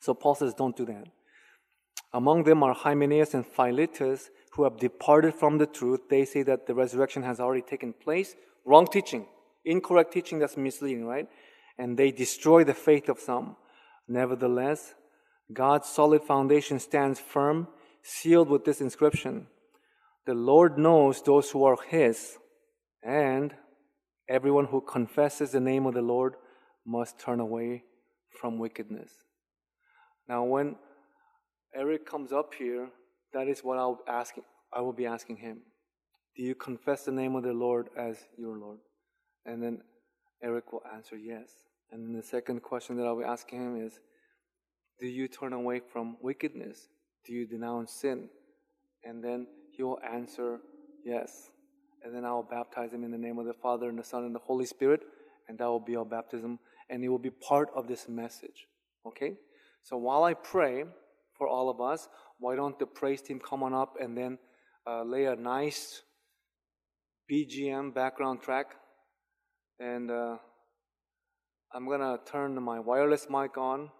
[0.00, 1.08] So Paul says, don't do that.
[2.12, 6.00] Among them are Hymenaeus and Philetus, who have departed from the truth.
[6.08, 8.36] They say that the resurrection has already taken place.
[8.64, 9.26] Wrong teaching,
[9.64, 11.28] incorrect teaching that's misleading, right?
[11.78, 13.56] And they destroy the faith of some.
[14.08, 14.94] Nevertheless,
[15.52, 17.68] God's solid foundation stands firm,
[18.02, 19.48] sealed with this inscription
[20.26, 22.38] The Lord knows those who are His,
[23.02, 23.54] and
[24.28, 26.34] everyone who confesses the name of the Lord
[26.84, 27.84] must turn away
[28.40, 29.10] from wickedness.
[30.28, 30.76] Now, when
[31.74, 32.88] Eric comes up here,
[33.32, 34.34] that is what I'll ask,
[34.72, 35.62] I will be asking him.
[36.36, 38.78] Do you confess the name of the Lord as your Lord?
[39.44, 39.80] And then
[40.42, 41.48] Eric will answer yes.
[41.92, 44.00] And the second question that I'll be asking him is
[44.98, 46.88] Do you turn away from wickedness?
[47.24, 48.28] Do you denounce sin?
[49.04, 50.60] And then he will answer
[51.04, 51.50] yes.
[52.02, 54.24] And then I will baptize him in the name of the Father and the Son
[54.24, 55.00] and the Holy Spirit.
[55.48, 56.58] And that will be our baptism.
[56.88, 58.66] And it will be part of this message.
[59.06, 59.34] Okay?
[59.82, 60.84] So while I pray
[61.36, 62.08] for all of us,
[62.38, 64.38] why don't the praise team come on up and then
[64.86, 66.02] uh, lay a nice
[67.30, 68.66] BGM background track?
[69.78, 70.36] And uh,
[71.76, 73.90] I'm going to turn my wireless mic on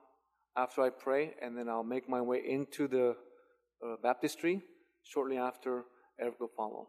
[0.57, 4.63] after I pray, and then I'll make my way into the uh, baptistry
[5.03, 5.85] shortly after
[6.19, 6.87] Eric will follow.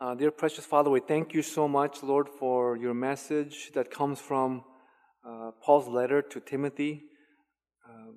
[0.00, 4.20] Uh, dear precious Father, we thank you so much, Lord, for your message that comes
[4.20, 4.62] from
[5.28, 7.02] uh, Paul's letter to Timothy.
[7.84, 8.12] Uh,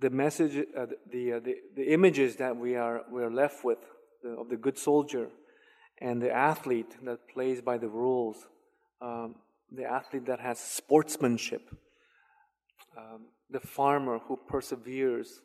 [0.00, 3.78] the message, uh, the, uh, the, the images that we are, we are left with
[4.22, 5.26] the, of the good soldier
[6.00, 8.46] and the athlete that plays by the rules,
[9.00, 9.36] um,
[9.70, 11.62] the athlete that has sportsmanship,
[12.96, 15.40] um, the farmer who perseveres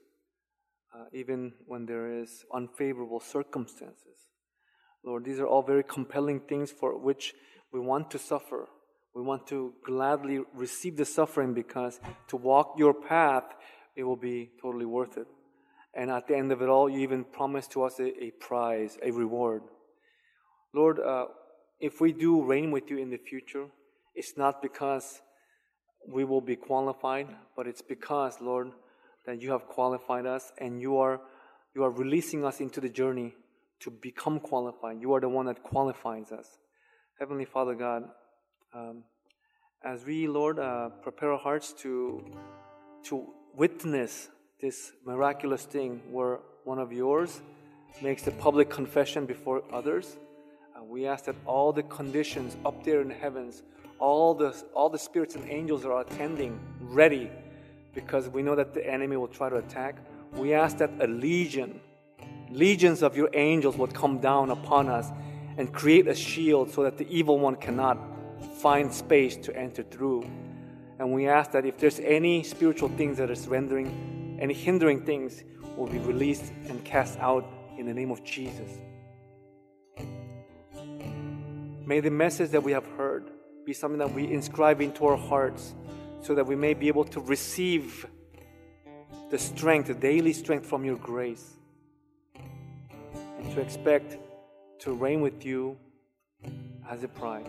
[0.93, 4.17] uh, even when there is unfavorable circumstances.
[5.03, 7.33] Lord, these are all very compelling things for which
[7.71, 8.67] we want to suffer
[9.13, 11.99] we want to gladly receive the suffering because
[12.29, 13.43] to walk your path,
[13.95, 15.27] it will be totally worth it.
[15.93, 18.97] And at the end of it all, you even promise to us a, a prize,
[19.03, 19.61] a reward.
[20.73, 21.25] Lord, uh,
[21.83, 23.65] if we do reign with you in the future,
[24.15, 25.21] it's not because
[26.07, 27.27] we will be qualified,
[27.57, 28.71] but it's because, Lord,
[29.25, 31.19] that you have qualified us and you are,
[31.75, 33.33] you are releasing us into the journey
[33.81, 35.01] to become qualified.
[35.01, 36.47] You are the one that qualifies us.
[37.19, 38.03] Heavenly Father God,
[38.73, 39.03] um,
[39.83, 42.23] as we, Lord, uh, prepare our hearts to,
[43.07, 43.27] to
[43.57, 44.29] witness
[44.61, 47.41] this miraculous thing where one of yours
[48.01, 50.15] makes the public confession before others,
[50.83, 53.63] uh, we ask that all the conditions up there in the heavens,
[53.99, 57.29] all the, all the spirits and angels are attending, ready,
[57.93, 59.97] because we know that the enemy will try to attack.
[60.33, 61.79] We ask that a legion,
[62.49, 65.11] legions of your angels would come down upon us
[65.57, 67.97] and create a shield so that the evil one cannot
[68.57, 70.25] find space to enter through.
[70.99, 75.43] And we ask that if there's any spiritual things that is rendering, any hindering things,
[75.77, 78.79] will be released and cast out in the name of Jesus.
[81.85, 83.29] May the message that we have heard
[83.65, 85.73] be something that we inscribe into our hearts
[86.21, 88.05] so that we may be able to receive
[89.29, 91.53] the strength, the daily strength from your grace,
[92.35, 94.17] and to expect
[94.79, 95.77] to reign with you
[96.89, 97.45] as a prize.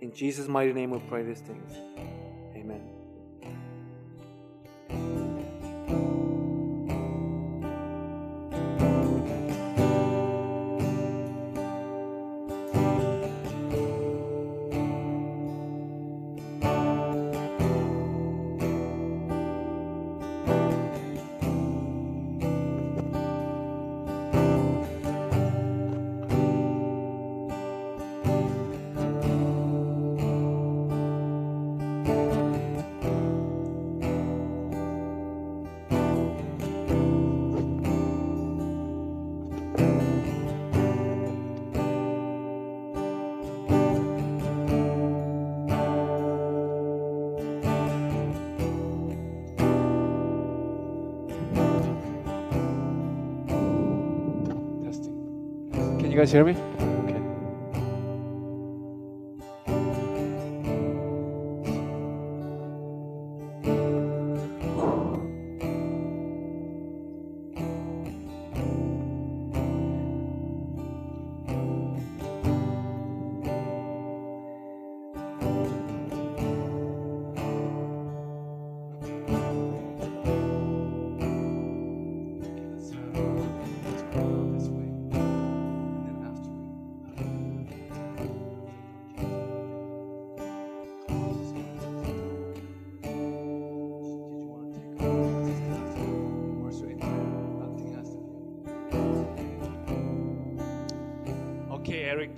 [0.00, 1.72] In Jesus' mighty name we pray these things.
[2.56, 2.99] Amen.
[56.20, 56.69] Guys hear me?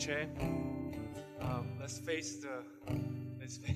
[0.02, 0.26] Chair.
[1.40, 2.64] Um, let's face the.
[3.40, 3.60] Let's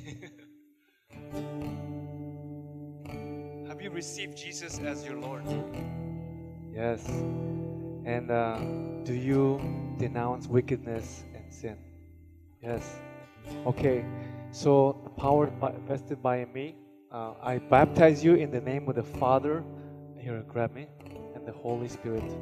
[3.69, 5.45] Have you received Jesus as your Lord?
[6.75, 7.07] Yes.
[8.05, 8.59] And uh,
[9.05, 9.61] do you
[9.99, 11.77] denounce wickedness and sin?
[12.61, 12.97] Yes.
[13.65, 14.05] Okay.
[14.51, 16.75] So, power by, vested by me,
[17.13, 19.63] uh, I baptize you in the name of the Father.
[20.19, 20.89] Here, grab me.
[21.37, 22.33] And the Holy Spirit.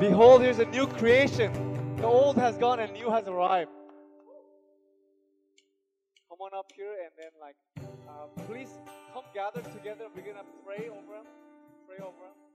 [0.00, 1.52] Behold, here's a new creation.
[1.98, 3.70] The old has gone and new has arrived.
[6.28, 7.56] Come on up here and then, like,
[8.08, 8.70] uh, please
[9.14, 10.06] come gather together.
[10.16, 11.26] We're gonna pray over them.
[11.86, 12.49] Pray over them.